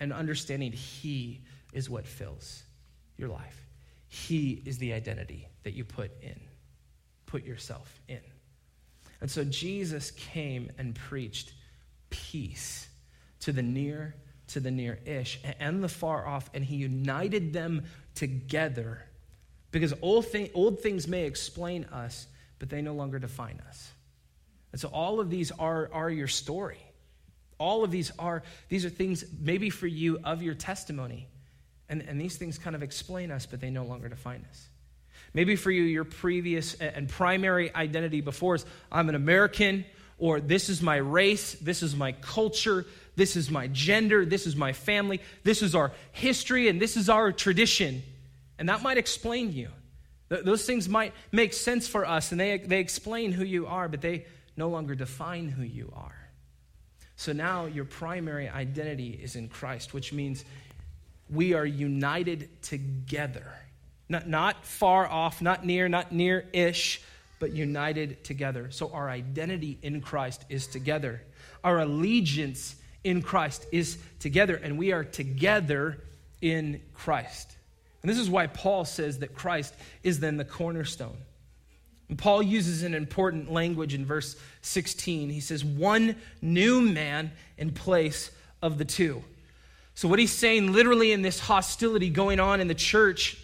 And 0.00 0.12
understanding 0.12 0.72
He 0.72 1.42
is 1.72 1.90
what 1.90 2.06
fills 2.06 2.62
your 3.18 3.28
life. 3.28 3.66
He 4.08 4.62
is 4.64 4.78
the 4.78 4.94
identity 4.94 5.48
that 5.68 5.74
you 5.74 5.84
put 5.84 6.10
in, 6.22 6.40
put 7.26 7.44
yourself 7.44 8.00
in. 8.08 8.22
And 9.20 9.30
so 9.30 9.44
Jesus 9.44 10.12
came 10.12 10.70
and 10.78 10.94
preached 10.94 11.52
peace 12.08 12.88
to 13.40 13.52
the 13.52 13.60
near, 13.60 14.14
to 14.46 14.60
the 14.60 14.70
near 14.70 14.98
ish, 15.04 15.38
and 15.60 15.84
the 15.84 15.88
far 15.90 16.26
off, 16.26 16.48
and 16.54 16.64
he 16.64 16.76
united 16.76 17.52
them 17.52 17.84
together 18.14 19.02
because 19.72 19.92
old, 20.00 20.24
thing, 20.24 20.48
old 20.54 20.80
things 20.80 21.06
may 21.06 21.24
explain 21.24 21.84
us, 21.84 22.26
but 22.58 22.70
they 22.70 22.80
no 22.80 22.94
longer 22.94 23.18
define 23.18 23.60
us. 23.68 23.92
And 24.72 24.80
so 24.80 24.88
all 24.88 25.20
of 25.20 25.28
these 25.28 25.50
are, 25.50 25.90
are 25.92 26.08
your 26.08 26.28
story. 26.28 26.80
All 27.58 27.84
of 27.84 27.90
these 27.90 28.10
are, 28.18 28.42
these 28.70 28.86
are 28.86 28.90
things 28.90 29.22
maybe 29.38 29.68
for 29.68 29.86
you 29.86 30.18
of 30.24 30.42
your 30.42 30.54
testimony. 30.54 31.28
And, 31.90 32.00
and 32.00 32.18
these 32.18 32.36
things 32.36 32.56
kind 32.56 32.74
of 32.74 32.82
explain 32.82 33.30
us, 33.30 33.44
but 33.44 33.60
they 33.60 33.68
no 33.68 33.84
longer 33.84 34.08
define 34.08 34.46
us. 34.48 34.68
Maybe 35.34 35.56
for 35.56 35.70
you, 35.70 35.82
your 35.82 36.04
previous 36.04 36.74
and 36.74 37.08
primary 37.08 37.74
identity 37.74 38.20
before 38.20 38.56
is 38.56 38.64
I'm 38.90 39.08
an 39.08 39.14
American, 39.14 39.84
or 40.18 40.40
this 40.40 40.68
is 40.68 40.82
my 40.82 40.96
race, 40.96 41.52
this 41.54 41.82
is 41.82 41.94
my 41.94 42.12
culture, 42.12 42.86
this 43.16 43.36
is 43.36 43.50
my 43.50 43.66
gender, 43.68 44.24
this 44.24 44.46
is 44.46 44.56
my 44.56 44.72
family, 44.72 45.20
this 45.44 45.62
is 45.62 45.74
our 45.74 45.92
history, 46.12 46.68
and 46.68 46.80
this 46.80 46.96
is 46.96 47.08
our 47.08 47.32
tradition. 47.32 48.02
And 48.58 48.68
that 48.68 48.82
might 48.82 48.98
explain 48.98 49.52
you. 49.52 49.68
Those 50.28 50.66
things 50.66 50.88
might 50.88 51.14
make 51.32 51.54
sense 51.54 51.88
for 51.88 52.04
us, 52.04 52.32
and 52.32 52.40
they, 52.40 52.58
they 52.58 52.80
explain 52.80 53.32
who 53.32 53.44
you 53.44 53.66
are, 53.66 53.88
but 53.88 54.00
they 54.00 54.26
no 54.56 54.68
longer 54.68 54.94
define 54.94 55.48
who 55.48 55.62
you 55.62 55.92
are. 55.96 56.28
So 57.16 57.32
now 57.32 57.66
your 57.66 57.84
primary 57.84 58.48
identity 58.48 59.18
is 59.22 59.36
in 59.36 59.48
Christ, 59.48 59.94
which 59.94 60.12
means 60.12 60.44
we 61.30 61.54
are 61.54 61.66
united 61.66 62.62
together 62.62 63.52
not, 64.08 64.28
not 64.28 64.64
far 64.64 65.06
off, 65.06 65.42
not 65.42 65.64
near, 65.64 65.88
not 65.88 66.12
near 66.12 66.46
ish, 66.52 67.02
but 67.38 67.52
united 67.52 68.24
together. 68.24 68.70
So 68.70 68.90
our 68.92 69.08
identity 69.08 69.78
in 69.82 70.00
Christ 70.00 70.44
is 70.48 70.66
together. 70.66 71.22
Our 71.62 71.80
allegiance 71.80 72.76
in 73.04 73.22
Christ 73.22 73.66
is 73.72 73.98
together, 74.18 74.56
and 74.56 74.78
we 74.78 74.92
are 74.92 75.04
together 75.04 75.98
in 76.40 76.80
Christ. 76.94 77.56
And 78.02 78.10
this 78.10 78.18
is 78.18 78.30
why 78.30 78.46
Paul 78.46 78.84
says 78.84 79.18
that 79.18 79.34
Christ 79.34 79.74
is 80.02 80.20
then 80.20 80.36
the 80.36 80.44
cornerstone. 80.44 81.16
And 82.08 82.16
Paul 82.16 82.42
uses 82.42 82.82
an 82.82 82.94
important 82.94 83.52
language 83.52 83.92
in 83.92 84.06
verse 84.06 84.36
16. 84.62 85.30
He 85.30 85.40
says, 85.40 85.64
one 85.64 86.16
new 86.40 86.80
man 86.80 87.32
in 87.58 87.72
place 87.72 88.30
of 88.62 88.78
the 88.78 88.84
two. 88.84 89.22
So, 89.94 90.08
what 90.08 90.18
he's 90.18 90.32
saying 90.32 90.72
literally 90.72 91.12
in 91.12 91.22
this 91.22 91.40
hostility 91.40 92.08
going 92.08 92.38
on 92.40 92.60
in 92.60 92.68
the 92.68 92.74
church 92.74 93.36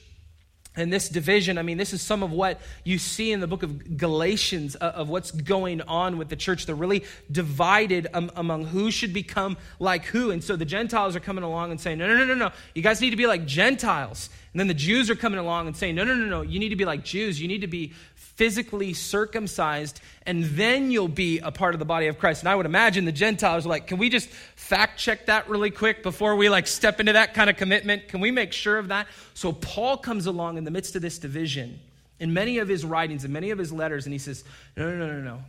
And 0.77 0.93
this 0.93 1.09
division, 1.09 1.57
I 1.57 1.63
mean, 1.63 1.77
this 1.77 1.93
is 1.93 2.03
some 2.03 2.25
of 2.25 2.33
what 2.33 2.61
you 2.83 2.99
see 2.99 3.31
in 3.31 3.39
the 3.39 3.47
book 3.47 3.63
of 3.63 3.97
Galatians 3.97 4.77
uh, 4.81 4.93
of 4.97 5.09
what's 5.09 5.31
going 5.31 5.81
on 5.83 6.19
with 6.19 6.29
the 6.29 6.37
church. 6.37 6.67
They're 6.67 6.75
really 6.75 7.05
divided 7.31 8.09
um, 8.13 8.33
among 8.35 8.67
who 8.67 8.91
should 8.91 9.13
become 9.13 9.57
like 9.79 10.05
who. 10.07 10.33
And 10.33 10.43
so 10.43 10.57
the 10.57 10.65
Gentiles 10.65 11.15
are 11.15 11.21
coming 11.21 11.45
along 11.45 11.71
and 11.71 11.81
saying, 11.81 11.99
no, 11.99 12.09
no, 12.09 12.17
no, 12.17 12.25
no, 12.25 12.35
no. 12.35 12.51
You 12.75 12.83
guys 12.83 13.01
need 13.01 13.11
to 13.11 13.17
be 13.17 13.27
like 13.27 13.47
Gentiles. 13.47 14.31
And 14.53 14.61
then 14.61 14.67
the 14.67 14.75
Jews 14.75 15.11
are 15.11 15.17
coming 15.17 15.39
along 15.39 15.69
and 15.69 15.77
saying, 15.77 15.95
no, 15.95 16.03
no, 16.03 16.15
no, 16.15 16.27
no. 16.27 16.43
You 16.43 16.59
need 16.59 16.71
to 16.71 16.77
be 16.77 16.85
like 16.85 17.05
Jews. 17.05 17.41
You 17.41 17.47
need 17.47 17.61
to 17.61 17.69
be 17.69 17.93
physically 18.37 18.93
circumcised, 18.93 20.01
and 20.27 20.45
then 20.45 20.91
you'll 20.91 21.09
be 21.09 21.39
a 21.39 21.53
part 21.53 21.75
of 21.75 21.79
the 21.79 21.85
body 21.85 22.09
of 22.09 22.19
Christ. 22.19 22.43
And 22.43 22.49
I 22.49 22.55
would 22.57 22.67
imagine 22.67 23.05
the 23.05 23.13
Gentiles 23.13 23.65
like, 23.65 23.87
can 23.87 23.99
we 23.99 24.09
just 24.09 24.29
fact 24.29 24.99
check 24.99 25.27
that 25.27 25.49
really 25.49 25.71
quick 25.71 26.03
before 26.03 26.35
we 26.35 26.49
like 26.49 26.67
step 26.67 26.99
into 27.01 27.13
that 27.13 27.35
kind 27.35 27.49
of 27.49 27.57
commitment? 27.57 28.09
Can 28.09 28.21
we 28.21 28.31
make 28.31 28.53
sure 28.53 28.79
of 28.79 28.89
that? 28.89 29.07
So 29.35 29.53
Paul 29.53 29.97
comes 29.97 30.27
along 30.27 30.59
in 30.59 30.65
the 30.65 30.71
midst 30.71 30.97
of 30.97 31.03
this 31.03 31.19
division 31.19 31.79
in 32.19 32.33
many 32.33 32.59
of 32.59 32.69
his 32.69 32.85
writings 32.85 33.25
and 33.25 33.33
many 33.33 33.51
of 33.51 33.59
his 33.59 33.73
letters, 33.73 34.07
and 34.07 34.13
he 34.13 34.19
says, 34.19 34.45
no, 34.77 34.91
no, 34.91 35.07
no, 35.07 35.13
no, 35.13 35.21
no. 35.21 35.43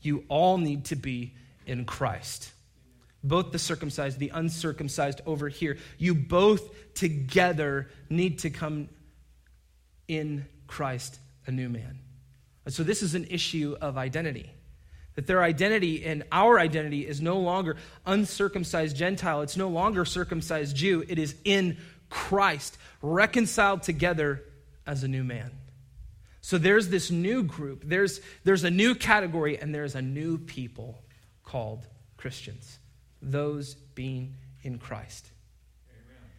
You 0.00 0.24
all 0.28 0.58
need 0.58 0.86
to 0.86 0.96
be 0.96 1.34
in 1.66 1.84
Christ. 1.84 2.52
Both 3.24 3.52
the 3.52 3.58
circumcised, 3.58 4.18
the 4.18 4.30
uncircumcised 4.34 5.20
over 5.26 5.48
here. 5.48 5.78
You 5.98 6.14
both 6.14 6.94
together 6.94 7.88
need 8.10 8.40
to 8.40 8.50
come 8.50 8.88
in 10.08 10.46
Christ, 10.66 11.18
a 11.46 11.52
new 11.52 11.68
man. 11.68 12.00
And 12.64 12.72
so 12.72 12.82
this 12.82 13.02
is 13.02 13.14
an 13.14 13.26
issue 13.30 13.76
of 13.80 13.96
identity. 13.96 14.50
That 15.14 15.26
their 15.26 15.42
identity 15.42 16.04
and 16.04 16.24
our 16.32 16.58
identity 16.58 17.06
is 17.06 17.20
no 17.20 17.38
longer 17.38 17.76
uncircumcised 18.06 18.96
Gentile. 18.96 19.42
It's 19.42 19.56
no 19.56 19.68
longer 19.68 20.04
circumcised 20.04 20.74
Jew. 20.74 21.04
It 21.06 21.18
is 21.18 21.34
in 21.44 21.76
Christ, 22.08 22.78
reconciled 23.02 23.82
together 23.82 24.42
as 24.86 25.04
a 25.04 25.08
new 25.08 25.24
man. 25.24 25.50
So 26.40 26.58
there's 26.58 26.88
this 26.88 27.10
new 27.10 27.44
group, 27.44 27.84
there's, 27.86 28.20
there's 28.42 28.64
a 28.64 28.70
new 28.70 28.96
category, 28.96 29.58
and 29.58 29.72
there's 29.72 29.94
a 29.94 30.02
new 30.02 30.38
people 30.38 30.98
called 31.44 31.86
Christians, 32.16 32.78
those 33.20 33.74
being 33.74 34.34
in 34.62 34.78
Christ. 34.78 35.30
Amen. 35.90 36.30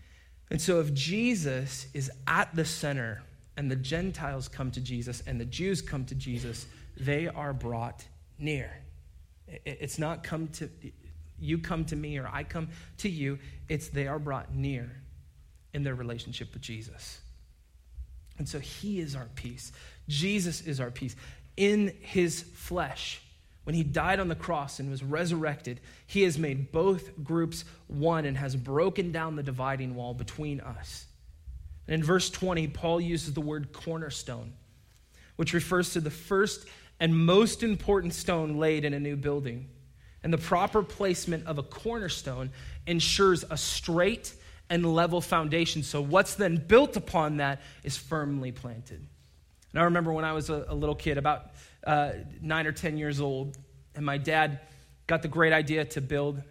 And 0.51 0.62
so 0.62 0.81
if 0.81 0.93
Jesus 0.93 1.88
is 1.93 2.12
at 2.27 2.53
the 2.53 2.65
center 2.65 3.23
and 3.57 3.69
the 3.69 3.75
Gentiles 3.75 4.47
come 4.47 4.71
to 4.71 4.81
Jesus 4.81 5.21
and 5.27 5.39
the 5.39 5.45
Jews 5.45 5.81
come 5.81 6.05
to 6.05 6.15
Jesus, 6.15 6.65
they 6.97 7.27
are 7.27 7.53
brought 7.53 8.03
near. 8.39 8.71
It's 9.47 9.99
not 9.99 10.23
come 10.23 10.47
to 10.49 10.69
you 11.39 11.57
come 11.57 11.85
to 11.85 11.95
me 11.95 12.17
or 12.17 12.29
I 12.31 12.43
come 12.43 12.69
to 12.99 13.09
you. 13.09 13.39
It's 13.67 13.89
they 13.89 14.07
are 14.07 14.19
brought 14.19 14.53
near 14.55 14.89
in 15.73 15.83
their 15.83 15.95
relationship 15.95 16.53
with 16.53 16.61
Jesus. 16.61 17.19
And 18.37 18.47
so 18.47 18.59
he 18.59 18.99
is 18.99 19.15
our 19.15 19.27
peace. 19.35 19.71
Jesus 20.07 20.61
is 20.61 20.79
our 20.79 20.91
peace. 20.91 21.15
In 21.57 21.93
his 22.01 22.41
flesh, 22.41 23.21
when 23.63 23.75
he 23.75 23.83
died 23.83 24.19
on 24.19 24.27
the 24.27 24.35
cross 24.35 24.79
and 24.79 24.89
was 24.89 25.03
resurrected, 25.03 25.79
he 26.07 26.23
has 26.23 26.37
made 26.37 26.71
both 26.71 27.23
groups 27.23 27.63
one 27.87 28.25
and 28.25 28.37
has 28.37 28.55
broken 28.55 29.11
down 29.11 29.35
the 29.35 29.43
dividing 29.43 29.95
wall 29.95 30.13
between 30.13 30.59
us. 30.61 31.05
In 31.88 32.04
verse 32.04 32.30
20, 32.30 32.67
Paul 32.69 33.02
uses 33.02 33.34
the 33.34 33.41
word 33.41 33.74
cornerstone, 33.74 34.54
which 35.36 35.54
refers 35.54 35.93
to 35.93 36.02
the 36.02 36.12
first 36.12 36.65
and 37.00 37.26
most 37.26 37.63
important 37.63 38.13
stone 38.13 38.58
laid 38.58 38.86
in 38.86 38.93
a 38.93 39.00
new 39.00 39.15
building. 39.15 39.67
And 40.24 40.32
the 40.32 40.38
proper 40.38 40.84
placement 40.84 41.48
of 41.48 41.58
a 41.58 41.63
cornerstone 41.63 42.52
ensures 42.88 43.43
a 43.50 43.58
straight 43.58 44.34
and 44.69 44.96
level 44.96 45.19
foundation. 45.19 45.84
So, 45.84 46.02
what's 46.02 46.36
then 46.36 46.56
built 46.56 46.96
upon 46.96 47.38
that 47.38 47.62
is 47.84 47.98
firmly 47.98 48.54
planted. 48.54 49.06
And 49.74 49.82
I 49.82 49.84
remember 49.86 50.13
when 50.13 50.24
I 50.24 50.32
was 50.32 50.50
a, 50.50 50.65
a 50.69 50.76
little 50.76 50.96
kid, 50.96 51.17
about 51.17 51.52
uh, 51.86 52.12
nine 52.41 52.65
or 52.67 52.72
10 52.72 52.98
years 52.98 53.19
old, 53.19 53.58
and 53.96 54.06
my 54.06 54.17
dad 54.17 54.62
got 55.08 55.22
the 55.22 55.28
great 55.28 55.52
idea 55.52 55.84
to 55.84 56.02
build 56.02 56.41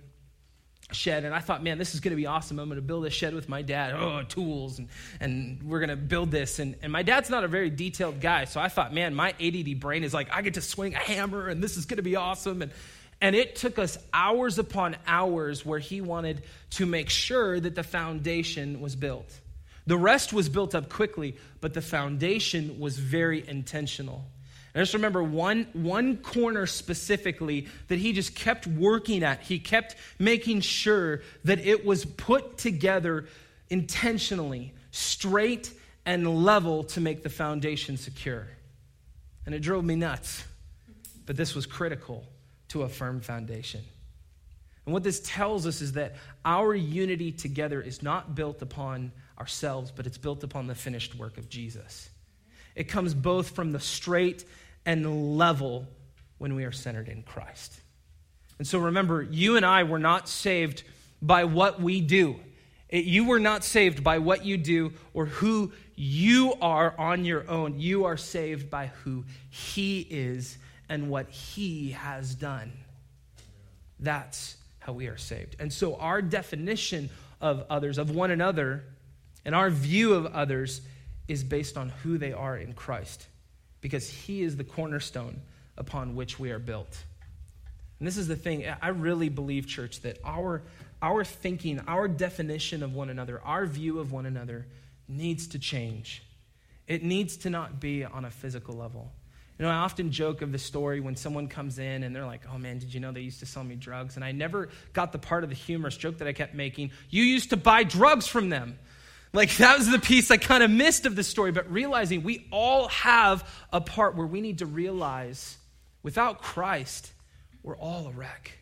shed 0.94 1.24
and 1.24 1.34
i 1.34 1.38
thought 1.38 1.62
man 1.62 1.78
this 1.78 1.94
is 1.94 2.00
going 2.00 2.10
to 2.10 2.16
be 2.16 2.26
awesome. 2.26 2.58
I'm 2.58 2.68
going 2.68 2.76
to 2.76 2.82
build 2.82 3.06
a 3.06 3.10
shed 3.10 3.34
with 3.34 3.48
my 3.48 3.62
dad. 3.62 3.94
Oh 3.94 4.22
tools 4.22 4.78
and, 4.78 4.88
and 5.20 5.62
we're 5.62 5.80
going 5.80 5.90
to 5.90 5.96
build 5.96 6.30
this. 6.30 6.58
And, 6.58 6.76
and 6.82 6.92
my 6.92 7.02
dad's 7.02 7.30
not 7.30 7.44
a 7.44 7.48
very 7.48 7.70
detailed 7.70 8.20
guy 8.20 8.44
so 8.44 8.60
i 8.60 8.68
thought 8.68 8.92
man 8.92 9.14
my 9.14 9.34
add 9.40 9.80
brain 9.80 10.04
is 10.04 10.14
like 10.14 10.32
i 10.32 10.42
get 10.42 10.54
to 10.54 10.60
swing 10.60 10.94
a 10.94 10.98
hammer 10.98 11.48
and 11.48 11.62
this 11.62 11.76
is 11.76 11.86
going 11.86 11.96
to 11.96 12.02
be 12.02 12.16
awesome. 12.16 12.62
And, 12.62 12.72
and 13.20 13.36
it 13.36 13.54
took 13.54 13.78
us 13.78 13.98
hours 14.12 14.58
upon 14.58 14.96
hours 15.06 15.64
where 15.64 15.78
he 15.78 16.00
wanted 16.00 16.42
to 16.70 16.86
make 16.86 17.08
sure 17.08 17.60
that 17.60 17.76
the 17.76 17.84
foundation 17.84 18.80
was 18.80 18.96
built. 18.96 19.32
The 19.86 19.96
rest 19.96 20.32
was 20.32 20.48
built 20.48 20.74
up 20.74 20.88
quickly 20.88 21.36
but 21.60 21.74
the 21.74 21.82
foundation 21.82 22.80
was 22.80 22.98
very 22.98 23.46
intentional 23.46 24.24
I 24.74 24.78
just 24.78 24.94
remember 24.94 25.22
one, 25.22 25.66
one 25.74 26.16
corner 26.16 26.66
specifically 26.66 27.68
that 27.88 27.98
he 27.98 28.12
just 28.14 28.34
kept 28.34 28.66
working 28.66 29.22
at. 29.22 29.42
He 29.42 29.58
kept 29.58 29.96
making 30.18 30.62
sure 30.62 31.20
that 31.44 31.58
it 31.58 31.84
was 31.84 32.06
put 32.06 32.56
together 32.56 33.26
intentionally, 33.68 34.72
straight 34.90 35.72
and 36.06 36.42
level 36.42 36.84
to 36.84 37.00
make 37.00 37.22
the 37.22 37.28
foundation 37.28 37.98
secure. 37.98 38.48
And 39.44 39.54
it 39.54 39.60
drove 39.60 39.84
me 39.84 39.94
nuts. 39.94 40.44
But 41.26 41.36
this 41.36 41.54
was 41.54 41.66
critical 41.66 42.24
to 42.68 42.82
a 42.82 42.88
firm 42.88 43.20
foundation. 43.20 43.82
And 44.86 44.92
what 44.92 45.04
this 45.04 45.20
tells 45.20 45.66
us 45.66 45.80
is 45.80 45.92
that 45.92 46.16
our 46.44 46.74
unity 46.74 47.30
together 47.30 47.80
is 47.80 48.02
not 48.02 48.34
built 48.34 48.62
upon 48.62 49.12
ourselves, 49.38 49.92
but 49.92 50.06
it's 50.06 50.18
built 50.18 50.42
upon 50.42 50.66
the 50.66 50.74
finished 50.74 51.14
work 51.14 51.38
of 51.38 51.48
Jesus. 51.48 52.08
It 52.74 52.84
comes 52.84 53.14
both 53.14 53.50
from 53.50 53.72
the 53.72 53.80
straight 53.80 54.44
and 54.84 55.38
level 55.38 55.86
when 56.38 56.54
we 56.54 56.64
are 56.64 56.72
centered 56.72 57.08
in 57.08 57.22
Christ. 57.22 57.80
And 58.58 58.66
so 58.66 58.78
remember, 58.78 59.22
you 59.22 59.56
and 59.56 59.64
I 59.64 59.84
were 59.84 59.98
not 59.98 60.28
saved 60.28 60.82
by 61.20 61.44
what 61.44 61.80
we 61.80 62.00
do. 62.00 62.36
you 62.90 63.24
were 63.24 63.38
not 63.38 63.64
saved 63.64 64.04
by 64.04 64.18
what 64.18 64.44
you 64.44 64.56
do 64.56 64.92
or 65.14 65.26
who 65.26 65.72
you 65.94 66.54
are 66.60 66.94
on 66.98 67.24
your 67.24 67.48
own. 67.48 67.78
You 67.78 68.04
are 68.04 68.16
saved 68.16 68.70
by 68.70 68.88
who 69.04 69.24
He 69.50 70.00
is 70.00 70.58
and 70.88 71.08
what 71.08 71.30
He 71.30 71.92
has 71.92 72.34
done. 72.34 72.72
That's 73.98 74.56
how 74.80 74.92
we 74.92 75.06
are 75.06 75.16
saved. 75.16 75.56
And 75.58 75.72
so, 75.72 75.94
our 75.96 76.20
definition 76.20 77.08
of 77.40 77.64
others, 77.70 77.98
of 77.98 78.10
one 78.10 78.30
another, 78.30 78.84
and 79.44 79.54
our 79.54 79.70
view 79.70 80.14
of 80.14 80.26
others 80.26 80.82
is 81.28 81.44
based 81.44 81.76
on 81.76 81.90
who 82.02 82.18
they 82.18 82.32
are 82.32 82.56
in 82.56 82.74
Christ 82.74 83.26
because 83.82 84.08
he 84.08 84.42
is 84.42 84.56
the 84.56 84.64
cornerstone 84.64 85.42
upon 85.76 86.14
which 86.14 86.38
we 86.38 86.50
are 86.50 86.58
built. 86.58 87.04
And 87.98 88.08
this 88.08 88.16
is 88.16 88.26
the 88.26 88.36
thing, 88.36 88.64
I 88.80 88.88
really 88.88 89.28
believe, 89.28 89.66
church, 89.66 90.00
that 90.00 90.18
our, 90.24 90.62
our 91.02 91.24
thinking, 91.24 91.80
our 91.86 92.08
definition 92.08 92.82
of 92.82 92.94
one 92.94 93.10
another, 93.10 93.40
our 93.44 93.66
view 93.66 93.98
of 93.98 94.10
one 94.10 94.26
another 94.26 94.66
needs 95.06 95.48
to 95.48 95.58
change. 95.58 96.22
It 96.88 97.02
needs 97.02 97.36
to 97.38 97.50
not 97.50 97.80
be 97.80 98.04
on 98.04 98.24
a 98.24 98.30
physical 98.30 98.74
level. 98.74 99.12
You 99.58 99.66
know, 99.66 99.70
I 99.70 99.76
often 99.76 100.10
joke 100.10 100.42
of 100.42 100.50
the 100.50 100.58
story 100.58 100.98
when 100.98 101.14
someone 101.14 101.46
comes 101.46 101.78
in 101.78 102.02
and 102.02 102.16
they're 102.16 102.26
like, 102.26 102.42
oh 102.52 102.58
man, 102.58 102.78
did 102.78 102.92
you 102.92 102.98
know 102.98 103.12
they 103.12 103.20
used 103.20 103.40
to 103.40 103.46
sell 103.46 103.62
me 103.62 103.76
drugs? 103.76 104.16
And 104.16 104.24
I 104.24 104.32
never 104.32 104.70
got 104.92 105.12
the 105.12 105.18
part 105.18 105.44
of 105.44 105.50
the 105.50 105.54
humorous 105.54 105.96
joke 105.96 106.18
that 106.18 106.26
I 106.26 106.32
kept 106.32 106.54
making. 106.54 106.90
You 107.10 107.22
used 107.22 107.50
to 107.50 107.56
buy 107.56 107.84
drugs 107.84 108.26
from 108.26 108.48
them. 108.48 108.78
Like, 109.32 109.56
that 109.56 109.78
was 109.78 109.90
the 109.90 109.98
piece 109.98 110.30
I 110.30 110.36
kind 110.36 110.62
of 110.62 110.70
missed 110.70 111.06
of 111.06 111.16
the 111.16 111.24
story, 111.24 111.52
but 111.52 111.70
realizing 111.70 112.22
we 112.22 112.46
all 112.50 112.88
have 112.88 113.48
a 113.72 113.80
part 113.80 114.14
where 114.14 114.26
we 114.26 114.42
need 114.42 114.58
to 114.58 114.66
realize 114.66 115.56
without 116.02 116.42
Christ, 116.42 117.12
we're 117.62 117.76
all 117.76 118.08
a 118.08 118.10
wreck. 118.10 118.58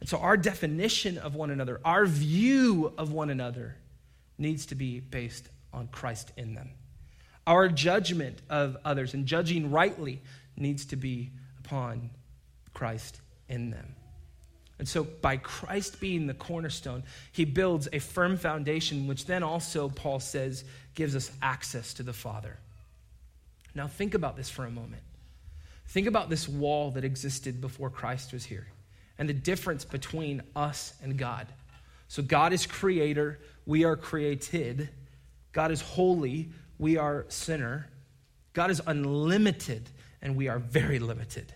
And 0.00 0.08
so, 0.08 0.18
our 0.18 0.36
definition 0.36 1.18
of 1.18 1.34
one 1.34 1.50
another, 1.50 1.80
our 1.84 2.06
view 2.06 2.92
of 2.96 3.12
one 3.12 3.30
another, 3.30 3.76
needs 4.38 4.66
to 4.66 4.76
be 4.76 5.00
based 5.00 5.48
on 5.72 5.88
Christ 5.88 6.32
in 6.36 6.54
them. 6.54 6.70
Our 7.46 7.68
judgment 7.68 8.40
of 8.48 8.76
others 8.84 9.14
and 9.14 9.26
judging 9.26 9.70
rightly 9.70 10.22
needs 10.56 10.86
to 10.86 10.96
be 10.96 11.32
upon 11.58 12.10
Christ 12.72 13.20
in 13.48 13.70
them. 13.70 13.96
And 14.78 14.88
so, 14.88 15.02
by 15.02 15.38
Christ 15.38 16.00
being 16.00 16.26
the 16.26 16.34
cornerstone, 16.34 17.02
he 17.32 17.44
builds 17.44 17.88
a 17.92 17.98
firm 17.98 18.36
foundation, 18.36 19.08
which 19.08 19.26
then 19.26 19.42
also, 19.42 19.88
Paul 19.88 20.20
says, 20.20 20.64
gives 20.94 21.16
us 21.16 21.32
access 21.42 21.94
to 21.94 22.04
the 22.04 22.12
Father. 22.12 22.56
Now, 23.74 23.88
think 23.88 24.14
about 24.14 24.36
this 24.36 24.48
for 24.48 24.64
a 24.64 24.70
moment. 24.70 25.02
Think 25.88 26.06
about 26.06 26.30
this 26.30 26.48
wall 26.48 26.92
that 26.92 27.04
existed 27.04 27.60
before 27.60 27.90
Christ 27.90 28.32
was 28.32 28.44
here 28.44 28.68
and 29.18 29.28
the 29.28 29.34
difference 29.34 29.84
between 29.84 30.42
us 30.54 30.94
and 31.02 31.16
God. 31.16 31.48
So, 32.06 32.22
God 32.22 32.52
is 32.52 32.64
creator, 32.64 33.40
we 33.66 33.84
are 33.84 33.96
created. 33.96 34.88
God 35.52 35.72
is 35.72 35.80
holy, 35.80 36.50
we 36.78 36.98
are 36.98 37.26
sinner. 37.28 37.88
God 38.52 38.70
is 38.70 38.80
unlimited, 38.86 39.88
and 40.22 40.36
we 40.36 40.48
are 40.48 40.58
very 40.58 40.98
limited. 40.98 41.52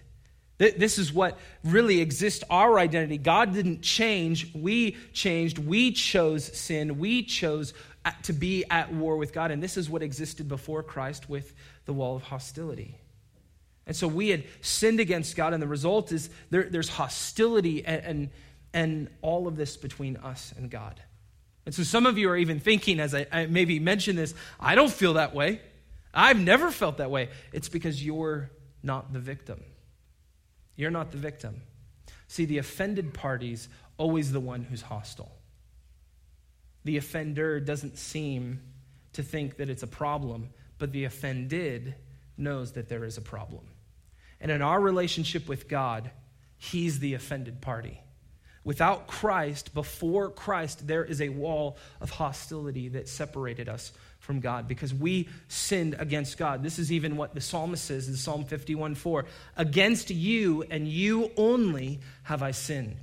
This 0.70 0.98
is 0.98 1.12
what 1.12 1.38
really 1.64 2.00
exists 2.00 2.44
our 2.48 2.78
identity. 2.78 3.18
God 3.18 3.52
didn't 3.52 3.82
change. 3.82 4.54
We 4.54 4.96
changed. 5.12 5.58
We 5.58 5.92
chose 5.92 6.44
sin. 6.44 6.98
We 6.98 7.24
chose 7.24 7.74
uh, 8.04 8.12
to 8.24 8.32
be 8.32 8.64
at 8.70 8.92
war 8.92 9.16
with 9.16 9.32
God. 9.32 9.50
And 9.50 9.62
this 9.62 9.76
is 9.76 9.90
what 9.90 10.02
existed 10.02 10.48
before 10.48 10.82
Christ 10.82 11.28
with 11.28 11.52
the 11.84 11.92
wall 11.92 12.16
of 12.16 12.22
hostility. 12.22 12.96
And 13.86 13.96
so 13.96 14.06
we 14.06 14.28
had 14.28 14.44
sinned 14.60 15.00
against 15.00 15.34
God, 15.34 15.52
and 15.52 15.62
the 15.62 15.66
result 15.66 16.12
is 16.12 16.30
there, 16.50 16.64
there's 16.64 16.88
hostility 16.88 17.84
and, 17.84 18.04
and, 18.04 18.30
and, 18.72 19.08
all 19.22 19.48
of 19.48 19.56
this 19.56 19.76
between 19.76 20.16
us 20.18 20.54
and 20.56 20.70
God. 20.70 21.02
And 21.66 21.74
so 21.74 21.82
some 21.82 22.06
of 22.06 22.16
you 22.16 22.30
are 22.30 22.36
even 22.36 22.60
thinking, 22.60 23.00
as 23.00 23.14
I, 23.14 23.26
I 23.32 23.46
maybe 23.46 23.80
mentioned 23.80 24.18
this, 24.18 24.34
I 24.60 24.76
don't 24.76 24.90
feel 24.90 25.14
that 25.14 25.34
way. 25.34 25.60
I've 26.14 26.38
never 26.38 26.70
felt 26.70 26.98
that 26.98 27.10
way. 27.10 27.30
It's 27.52 27.68
because 27.68 28.04
you're 28.04 28.50
not 28.82 29.12
the 29.12 29.18
victim. 29.18 29.60
You're 30.76 30.90
not 30.90 31.12
the 31.12 31.18
victim. 31.18 31.62
See, 32.28 32.44
the 32.44 32.58
offended 32.58 33.12
party's 33.14 33.68
always 33.98 34.32
the 34.32 34.40
one 34.40 34.62
who's 34.62 34.82
hostile. 34.82 35.32
The 36.84 36.96
offender 36.96 37.60
doesn't 37.60 37.98
seem 37.98 38.60
to 39.12 39.22
think 39.22 39.58
that 39.58 39.68
it's 39.68 39.82
a 39.82 39.88
problem, 39.88 40.50
but 40.78 40.92
the 40.92 41.04
offended 41.04 41.94
knows 42.36 42.72
that 42.72 42.88
there 42.88 43.04
is 43.04 43.18
a 43.18 43.22
problem. 43.22 43.66
And 44.40 44.50
in 44.50 44.62
our 44.62 44.80
relationship 44.80 45.48
with 45.48 45.68
God, 45.68 46.10
He's 46.56 47.00
the 47.00 47.14
offended 47.14 47.60
party. 47.60 48.00
Without 48.64 49.08
Christ, 49.08 49.74
before 49.74 50.30
Christ, 50.30 50.86
there 50.86 51.04
is 51.04 51.20
a 51.20 51.28
wall 51.28 51.76
of 52.00 52.10
hostility 52.10 52.88
that 52.90 53.08
separated 53.08 53.68
us 53.68 53.92
from 54.22 54.38
God 54.38 54.68
because 54.68 54.94
we 54.94 55.28
sinned 55.48 55.96
against 55.98 56.38
God. 56.38 56.62
This 56.62 56.78
is 56.78 56.92
even 56.92 57.16
what 57.16 57.34
the 57.34 57.40
psalmist 57.40 57.84
says 57.84 58.06
in 58.08 58.14
Psalm 58.14 58.44
51 58.44 58.94
4 58.94 59.24
Against 59.56 60.10
you 60.10 60.62
and 60.70 60.86
you 60.86 61.32
only 61.36 62.00
have 62.22 62.42
I 62.42 62.52
sinned. 62.52 63.00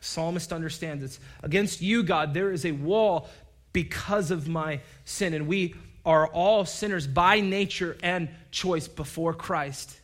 Psalmist 0.00 0.52
understands 0.52 1.04
it's 1.04 1.20
against 1.42 1.82
you, 1.82 2.02
God, 2.02 2.32
there 2.32 2.50
is 2.50 2.64
a 2.64 2.72
wall 2.72 3.28
because 3.74 4.30
of 4.30 4.48
my 4.48 4.80
sin. 5.04 5.34
And 5.34 5.46
we 5.46 5.74
are 6.04 6.26
all 6.26 6.64
sinners 6.64 7.06
by 7.06 7.40
nature 7.40 7.96
and 8.02 8.30
choice 8.50 8.88
before 8.88 9.34
Christ, 9.34 9.94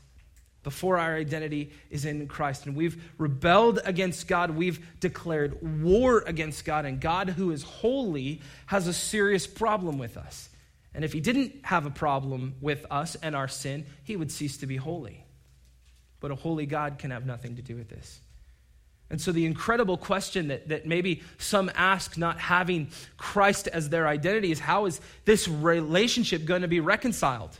before 0.62 0.98
our 0.98 1.14
identity 1.14 1.70
is 1.90 2.04
in 2.04 2.26
Christ. 2.26 2.66
And 2.66 2.76
we've 2.76 3.02
rebelled 3.16 3.80
against 3.84 4.26
God. 4.26 4.50
We've 4.50 4.84
declared 5.00 5.82
war 5.82 6.22
against 6.26 6.64
God. 6.64 6.84
And 6.84 7.00
God, 7.00 7.30
who 7.30 7.50
is 7.52 7.62
holy, 7.62 8.42
has 8.66 8.86
a 8.86 8.92
serious 8.92 9.46
problem 9.46 9.98
with 9.98 10.16
us. 10.16 10.48
And 10.94 11.04
if 11.04 11.12
he 11.12 11.20
didn't 11.20 11.64
have 11.64 11.86
a 11.86 11.90
problem 11.90 12.56
with 12.60 12.84
us 12.90 13.14
and 13.16 13.36
our 13.36 13.48
sin, 13.48 13.86
he 14.04 14.16
would 14.16 14.32
cease 14.32 14.56
to 14.58 14.66
be 14.66 14.76
holy. 14.76 15.24
But 16.20 16.32
a 16.32 16.34
holy 16.34 16.66
God 16.66 16.98
can 16.98 17.12
have 17.12 17.24
nothing 17.24 17.56
to 17.56 17.62
do 17.62 17.76
with 17.76 17.88
this. 17.88 18.20
And 19.10 19.20
so, 19.20 19.32
the 19.32 19.46
incredible 19.46 19.96
question 19.96 20.48
that, 20.48 20.68
that 20.68 20.86
maybe 20.86 21.22
some 21.38 21.70
ask, 21.74 22.18
not 22.18 22.38
having 22.38 22.90
Christ 23.16 23.66
as 23.68 23.88
their 23.88 24.06
identity, 24.06 24.50
is 24.50 24.60
how 24.60 24.84
is 24.84 25.00
this 25.24 25.48
relationship 25.48 26.44
going 26.44 26.62
to 26.62 26.68
be 26.68 26.80
reconciled? 26.80 27.58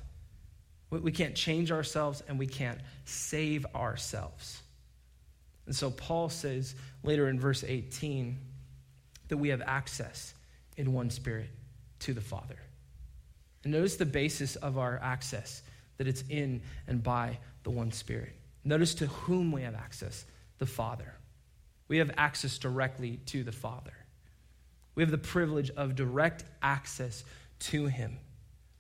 We 0.91 1.13
can't 1.13 1.35
change 1.35 1.71
ourselves 1.71 2.23
and 2.29 2.39
we 2.39 2.47
can't 2.47 2.81
save 3.05 3.67
ourselves. 3.75 4.63
And 5.67 5.77
so, 5.77 5.91
Paul 5.91 6.31
says 6.31 6.75
later 7.03 7.29
in 7.29 7.39
verse 7.39 7.63
18 7.63 8.39
that 9.29 9.37
we 9.37 9.51
have 9.51 9.61
access 9.61 10.33
in 10.79 10.95
one 10.95 11.11
spirit 11.11 11.51
to 12.01 12.15
the 12.15 12.23
Father. 12.23 12.57
And 13.65 13.73
notice 13.73 13.97
the 13.97 14.07
basis 14.07 14.57
of 14.57 14.79
our 14.79 14.99
access 15.03 15.63
that 15.99 16.09
it's 16.09 16.25
in 16.31 16.63
and 16.87 17.03
by 17.03 17.39
the 17.65 17.71
one 17.71 17.93
spirit. 17.93 18.35
Notice 18.65 18.95
to 18.95 19.07
whom 19.07 19.53
we 19.53 19.63
have 19.63 19.75
access 19.75 20.25
the 20.59 20.67
Father. 20.67 21.13
We 21.89 21.99
have 21.99 22.11
access 22.17 22.59
directly 22.59 23.19
to 23.27 23.43
the 23.43 23.53
Father. 23.53 23.93
We 24.95 25.03
have 25.03 25.11
the 25.11 25.19
privilege 25.19 25.71
of 25.71 25.95
direct 25.95 26.45
access 26.63 27.25
to 27.61 27.87
Him. 27.87 28.19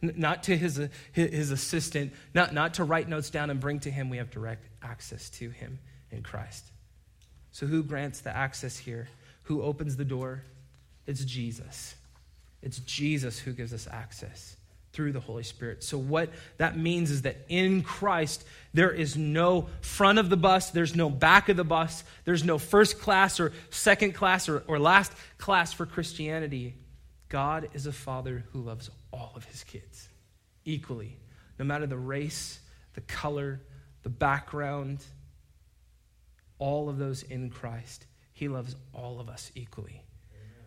Not 0.00 0.44
to 0.44 0.56
his, 0.56 0.80
his 1.12 1.50
assistant, 1.50 2.12
not, 2.32 2.54
not 2.54 2.74
to 2.74 2.84
write 2.84 3.08
notes 3.08 3.30
down 3.30 3.50
and 3.50 3.58
bring 3.58 3.80
to 3.80 3.90
him. 3.90 4.11
We 4.11 4.18
have 4.18 4.30
direct 4.30 4.68
access 4.82 5.28
to 5.30 5.50
him 5.50 5.80
in 6.11 6.22
Christ. 6.22 6.64
So, 7.50 7.66
who 7.66 7.82
grants 7.82 8.20
the 8.20 8.34
access 8.34 8.76
here? 8.76 9.08
Who 9.44 9.62
opens 9.62 9.96
the 9.96 10.04
door? 10.04 10.44
It's 11.06 11.24
Jesus. 11.24 11.96
It's 12.62 12.78
Jesus 12.78 13.38
who 13.38 13.52
gives 13.52 13.72
us 13.72 13.88
access 13.90 14.56
through 14.92 15.12
the 15.12 15.20
Holy 15.20 15.42
Spirit. 15.42 15.82
So, 15.82 15.98
what 15.98 16.30
that 16.58 16.76
means 16.76 17.11
is 17.11 17.22
that 17.22 17.37
in 17.48 17.82
Christ, 17.82 18.44
there 18.74 18.90
is 18.90 19.16
no 19.16 19.68
front 19.80 20.18
of 20.18 20.30
the 20.30 20.37
bus, 20.37 20.70
there's 20.70 20.94
no 20.94 21.11
back 21.11 21.48
of 21.48 21.56
the 21.56 21.64
bus, 21.64 22.04
there's 22.24 22.44
no 22.44 22.58
first 22.58 22.98
class 23.00 23.40
or 23.40 23.52
second 23.70 24.12
class 24.12 24.48
or, 24.48 24.62
or 24.66 24.78
last 24.78 25.12
class 25.38 25.72
for 25.72 25.87
Christianity. 25.87 26.74
God 27.28 27.68
is 27.74 27.87
a 27.87 27.92
father 27.92 28.44
who 28.52 28.61
loves 28.61 28.90
all 29.12 29.33
of 29.35 29.44
his 29.44 29.64
kids 29.64 30.09
equally, 30.64 31.18
no 31.59 31.64
matter 31.64 31.87
the 31.87 31.97
race, 31.97 32.61
the 32.94 33.01
color, 33.03 33.61
the 34.03 34.09
background, 34.09 35.05
all 36.59 36.88
of 36.88 36.99
those 36.99 37.23
in 37.23 37.51
Christ. 37.51 38.07
He 38.33 38.49
loves 38.49 38.77
all 38.92 39.21
of 39.21 39.29
us 39.29 39.51
equally. 39.55 40.03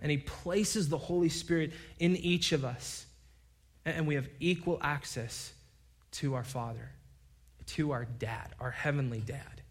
And 0.01 0.09
he 0.09 0.17
places 0.17 0.89
the 0.89 0.97
Holy 0.97 1.29
Spirit 1.29 1.73
in 1.99 2.15
each 2.15 2.51
of 2.51 2.65
us 2.65 3.05
and 3.85 4.07
we 4.07 4.15
have 4.15 4.29
equal 4.39 4.79
access 4.81 5.53
to 6.11 6.35
our 6.35 6.43
Father, 6.43 6.91
to 7.65 7.91
our 7.91 8.05
dad, 8.05 8.53
our 8.59 8.71
heavenly 8.71 9.21
dad. 9.21 9.61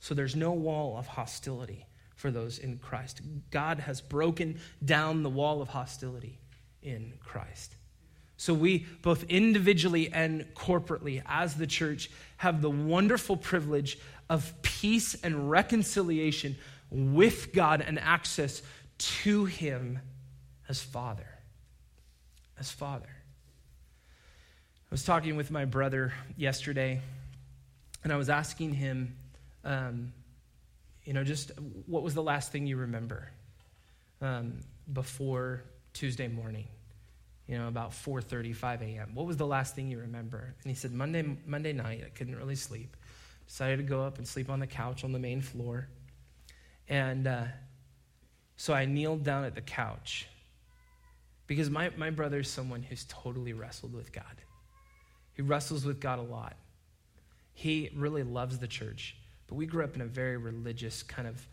So 0.00 0.14
there's 0.14 0.36
no 0.36 0.52
wall 0.52 0.96
of 0.96 1.06
hostility 1.06 1.86
for 2.14 2.30
those 2.30 2.58
in 2.58 2.78
Christ. 2.78 3.20
God 3.50 3.78
has 3.80 4.00
broken 4.00 4.58
down 4.84 5.22
the 5.22 5.30
wall 5.30 5.62
of 5.62 5.68
hostility 5.68 6.38
in 6.82 7.14
Christ. 7.24 7.74
So 8.38 8.54
we, 8.54 8.86
both 9.02 9.24
individually 9.24 10.10
and 10.12 10.46
corporately, 10.54 11.22
as 11.26 11.56
the 11.56 11.66
church, 11.66 12.08
have 12.38 12.62
the 12.62 12.70
wonderful 12.70 13.36
privilege 13.36 13.98
of 14.30 14.54
peace 14.62 15.16
and 15.22 15.50
reconciliation 15.50 16.56
with 16.88 17.52
God 17.52 17.82
and 17.84 17.98
access 17.98 18.62
to 18.98 19.44
Him 19.44 19.98
as 20.68 20.80
Father. 20.80 21.26
As 22.60 22.70
Father. 22.70 23.08
I 23.08 24.92
was 24.92 25.02
talking 25.02 25.36
with 25.36 25.50
my 25.50 25.64
brother 25.64 26.12
yesterday, 26.36 27.00
and 28.04 28.12
I 28.12 28.16
was 28.16 28.30
asking 28.30 28.72
him, 28.72 29.16
um, 29.64 30.12
you 31.04 31.12
know, 31.12 31.24
just 31.24 31.50
what 31.86 32.02
was 32.04 32.14
the 32.14 32.22
last 32.22 32.52
thing 32.52 32.68
you 32.68 32.76
remember 32.76 33.30
um, 34.22 34.60
before 34.90 35.64
Tuesday 35.92 36.28
morning? 36.28 36.68
You 37.48 37.58
know, 37.58 37.66
about 37.66 37.92
4:35 37.92 38.82
a.m. 38.82 39.14
What 39.14 39.26
was 39.26 39.36
the 39.36 39.46
last 39.46 39.74
thing 39.74 39.88
you 39.88 39.98
remember? 39.98 40.54
And 40.62 40.70
he 40.70 40.74
said, 40.74 40.92
Monday, 40.92 41.36
Monday 41.46 41.72
night, 41.72 42.02
I 42.06 42.10
couldn't 42.10 42.36
really 42.36 42.54
sleep. 42.54 42.96
Decided 43.46 43.78
to 43.78 43.82
go 43.82 44.02
up 44.02 44.18
and 44.18 44.28
sleep 44.28 44.50
on 44.50 44.60
the 44.60 44.66
couch 44.66 45.02
on 45.02 45.12
the 45.12 45.18
main 45.18 45.40
floor. 45.40 45.88
And 46.88 47.26
uh, 47.26 47.44
so 48.56 48.74
I 48.74 48.84
kneeled 48.84 49.24
down 49.24 49.44
at 49.44 49.54
the 49.54 49.62
couch 49.62 50.26
because 51.46 51.70
my, 51.70 51.90
my 51.96 52.10
brother 52.10 52.40
is 52.40 52.48
someone 52.48 52.82
who's 52.82 53.06
totally 53.08 53.54
wrestled 53.54 53.94
with 53.94 54.12
God. 54.12 54.24
He 55.32 55.42
wrestles 55.42 55.84
with 55.84 56.00
God 56.00 56.18
a 56.18 56.22
lot. 56.22 56.56
He 57.54 57.90
really 57.94 58.22
loves 58.22 58.58
the 58.58 58.68
church. 58.68 59.16
But 59.46 59.54
we 59.54 59.64
grew 59.64 59.82
up 59.82 59.94
in 59.94 60.02
a 60.02 60.06
very 60.06 60.36
religious 60.36 61.02
kind 61.02 61.26
of 61.26 61.46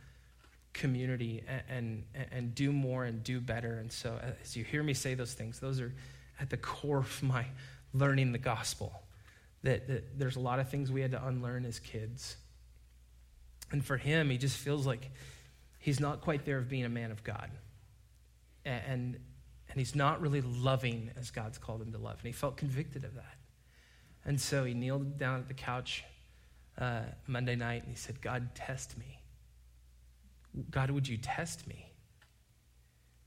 community 0.76 1.42
and, 1.48 2.04
and, 2.14 2.28
and 2.32 2.56
do 2.56 2.72
more 2.72 3.06
and 3.06 3.24
do 3.24 3.40
better. 3.40 3.80
And 3.80 3.92
so, 3.92 4.20
as 4.42 4.56
you 4.56 4.64
hear 4.64 4.84
me 4.84 4.94
say 4.94 5.16
those 5.16 5.34
things, 5.34 5.60
those 5.60 5.82
are 5.82 5.94
at 6.40 6.50
the 6.50 6.58
core 6.58 7.00
of 7.00 7.24
my 7.24 7.46
learning 7.94 8.32
the 8.32 8.38
gospel. 8.38 9.02
That, 9.64 9.88
that 9.88 10.20
there's 10.20 10.36
a 10.36 10.40
lot 10.40 10.60
of 10.60 10.70
things 10.70 10.92
we 10.92 11.02
had 11.02 11.12
to 11.12 11.26
unlearn 11.26 11.66
as 11.66 11.80
kids. 11.80 12.36
And 13.72 13.84
for 13.84 13.98
him, 13.98 14.30
he 14.30 14.38
just 14.38 14.58
feels 14.58 14.86
like 14.86 15.10
he's 15.80 16.00
not 16.00 16.22
quite 16.22 16.46
there 16.46 16.60
of 16.60 16.70
being 16.70 16.86
a 16.86 16.90
man 16.90 17.10
of 17.10 17.24
God. 17.24 17.50
And, 18.64 18.84
and, 18.88 19.20
and 19.70 19.78
he's 19.78 19.96
not 19.96 20.22
really 20.22 20.42
loving 20.42 21.10
as 21.18 21.32
God's 21.32 21.58
called 21.58 21.82
him 21.82 21.92
to 21.94 21.98
love. 21.98 22.18
And 22.20 22.28
he 22.28 22.32
felt 22.32 22.58
convicted 22.58 23.06
of 23.06 23.16
that. 23.16 23.38
And 24.24 24.40
so 24.40 24.66
he 24.66 24.74
kneeled 24.74 25.18
down 25.18 25.40
at 25.40 25.48
the 25.48 25.54
couch 25.54 26.04
uh, 26.78 27.02
Monday 27.26 27.56
night 27.56 27.84
and 27.84 27.90
he 27.90 27.96
said, 27.96 28.22
God, 28.22 28.54
test 28.54 28.98
me. 28.98 29.20
God, 30.70 30.92
would 30.92 31.08
you 31.08 31.18
test 31.18 31.68
me? 31.68 31.92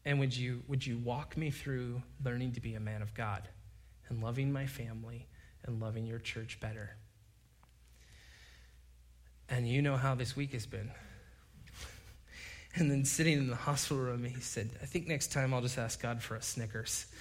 And 0.04 0.18
would 0.20 0.36
you, 0.36 0.62
would 0.68 0.86
you 0.86 0.98
walk 0.98 1.36
me 1.36 1.50
through 1.50 2.02
learning 2.24 2.52
to 2.52 2.60
be 2.60 2.74
a 2.74 2.80
man 2.80 3.02
of 3.02 3.14
God 3.14 3.48
and 4.08 4.22
loving 4.22 4.52
my 4.52 4.66
family 4.66 5.26
and 5.64 5.80
loving 5.80 6.06
your 6.06 6.18
church 6.18 6.60
better? 6.60 6.96
And 9.48 9.68
you 9.68 9.82
know 9.82 9.96
how 9.96 10.14
this 10.14 10.36
week 10.36 10.52
has 10.52 10.66
been. 10.66 10.90
and 12.74 12.90
then 12.90 13.04
sitting 13.04 13.38
in 13.38 13.48
the 13.48 13.56
hospital 13.56 14.02
room, 14.02 14.24
he 14.24 14.40
said, 14.40 14.70
I 14.82 14.86
think 14.86 15.08
next 15.08 15.32
time 15.32 15.52
I'll 15.52 15.62
just 15.62 15.78
ask 15.78 16.00
God 16.00 16.22
for 16.22 16.36
a 16.36 16.42
Snickers. 16.42 17.06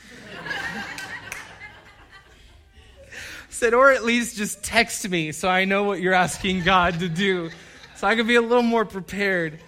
said, 3.49 3.73
or 3.73 3.91
at 3.91 4.03
least 4.05 4.37
just 4.37 4.63
text 4.63 5.07
me 5.09 5.31
so 5.31 5.49
I 5.49 5.65
know 5.65 5.83
what 5.83 5.99
you're 5.99 6.13
asking 6.13 6.63
God 6.63 6.99
to 6.99 7.09
do, 7.09 7.49
so 7.95 8.07
I 8.07 8.15
can 8.15 8.27
be 8.27 8.35
a 8.35 8.41
little 8.41 8.63
more 8.63 8.85
prepared. 8.85 9.59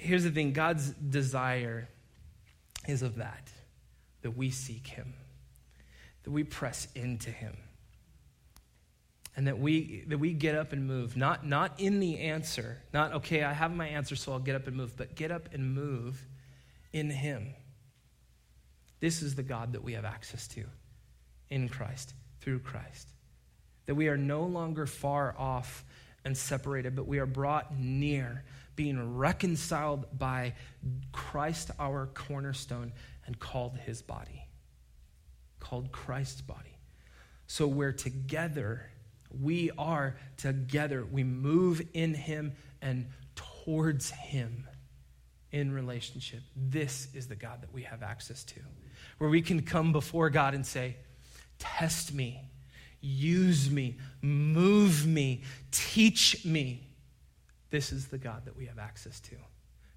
Here's 0.00 0.24
the 0.24 0.30
thing 0.30 0.52
God's 0.52 0.90
desire 0.90 1.88
is 2.88 3.02
of 3.02 3.16
that, 3.16 3.50
that 4.22 4.36
we 4.36 4.50
seek 4.50 4.86
him, 4.86 5.14
that 6.24 6.30
we 6.30 6.44
press 6.44 6.88
into 6.94 7.30
him 7.30 7.56
and 9.36 9.46
that 9.46 9.58
we 9.58 10.04
that 10.08 10.18
we 10.18 10.32
get 10.32 10.54
up 10.54 10.72
and 10.72 10.86
move. 10.86 11.16
Not 11.16 11.46
not 11.46 11.78
in 11.78 12.00
the 12.00 12.18
answer 12.18 12.78
not 12.92 13.12
okay 13.14 13.42
i 13.42 13.52
have 13.52 13.74
my 13.74 13.88
answer 13.88 14.16
so 14.16 14.32
i'll 14.32 14.38
get 14.38 14.54
up 14.54 14.66
and 14.66 14.76
move 14.76 14.96
but 14.96 15.14
get 15.14 15.30
up 15.30 15.48
and 15.52 15.74
move 15.74 16.26
in 16.92 17.10
him. 17.10 17.54
This 19.00 19.22
is 19.22 19.34
the 19.34 19.42
god 19.42 19.72
that 19.72 19.82
we 19.82 19.94
have 19.94 20.04
access 20.04 20.46
to 20.48 20.64
in 21.48 21.68
christ 21.68 22.14
through 22.40 22.60
christ. 22.60 23.08
That 23.86 23.94
we 23.94 24.08
are 24.08 24.16
no 24.16 24.42
longer 24.42 24.86
far 24.86 25.34
off 25.38 25.84
and 26.24 26.36
separated 26.36 26.94
but 26.96 27.06
we 27.06 27.18
are 27.18 27.26
brought 27.26 27.74
near 27.78 28.44
being 28.80 29.18
reconciled 29.18 30.06
by 30.18 30.54
christ 31.12 31.70
our 31.78 32.06
cornerstone 32.14 32.90
and 33.26 33.38
called 33.38 33.76
his 33.76 34.00
body. 34.00 34.46
Called 35.58 35.92
christ's 35.92 36.40
body. 36.40 36.78
So 37.46 37.66
we're 37.66 37.92
together. 37.92 38.90
We 39.38 39.70
are 39.76 40.16
together. 40.38 41.04
We 41.04 41.24
move 41.24 41.82
in 41.92 42.14
Him 42.14 42.52
and 42.80 43.08
towards 43.34 44.08
Him 44.08 44.66
in 45.52 45.74
relationship. 45.74 46.40
This 46.56 47.08
is 47.12 47.28
the 47.28 47.36
God 47.36 47.60
that 47.60 47.74
we 47.74 47.82
have 47.82 48.02
access 48.02 48.44
to, 48.44 48.60
where 49.18 49.28
we 49.28 49.42
can 49.42 49.60
come 49.60 49.92
before 49.92 50.30
God 50.30 50.54
and 50.54 50.64
say, 50.64 50.96
Test 51.58 52.14
me, 52.14 52.40
use 53.02 53.70
me, 53.70 53.98
move 54.22 55.06
me, 55.06 55.42
teach 55.70 56.46
me. 56.46 56.89
This 57.70 57.92
is 57.92 58.08
the 58.08 58.18
God 58.18 58.44
that 58.44 58.56
we 58.56 58.66
have 58.66 58.78
access 58.78 59.20
to, 59.20 59.36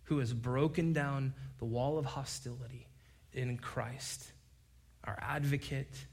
who 0.04 0.20
has 0.20 0.34
broken 0.34 0.94
down 0.94 1.34
the 1.58 1.66
wall 1.66 1.98
of 1.98 2.06
hostility 2.06 2.88
in 3.34 3.58
Christ, 3.58 4.32
our 5.04 5.18
advocate, 5.22 6.06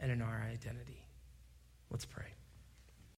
and 0.00 0.10
in 0.10 0.20
our 0.20 0.42
identity. 0.50 1.06
Let's 1.90 2.04
pray. 2.04 2.34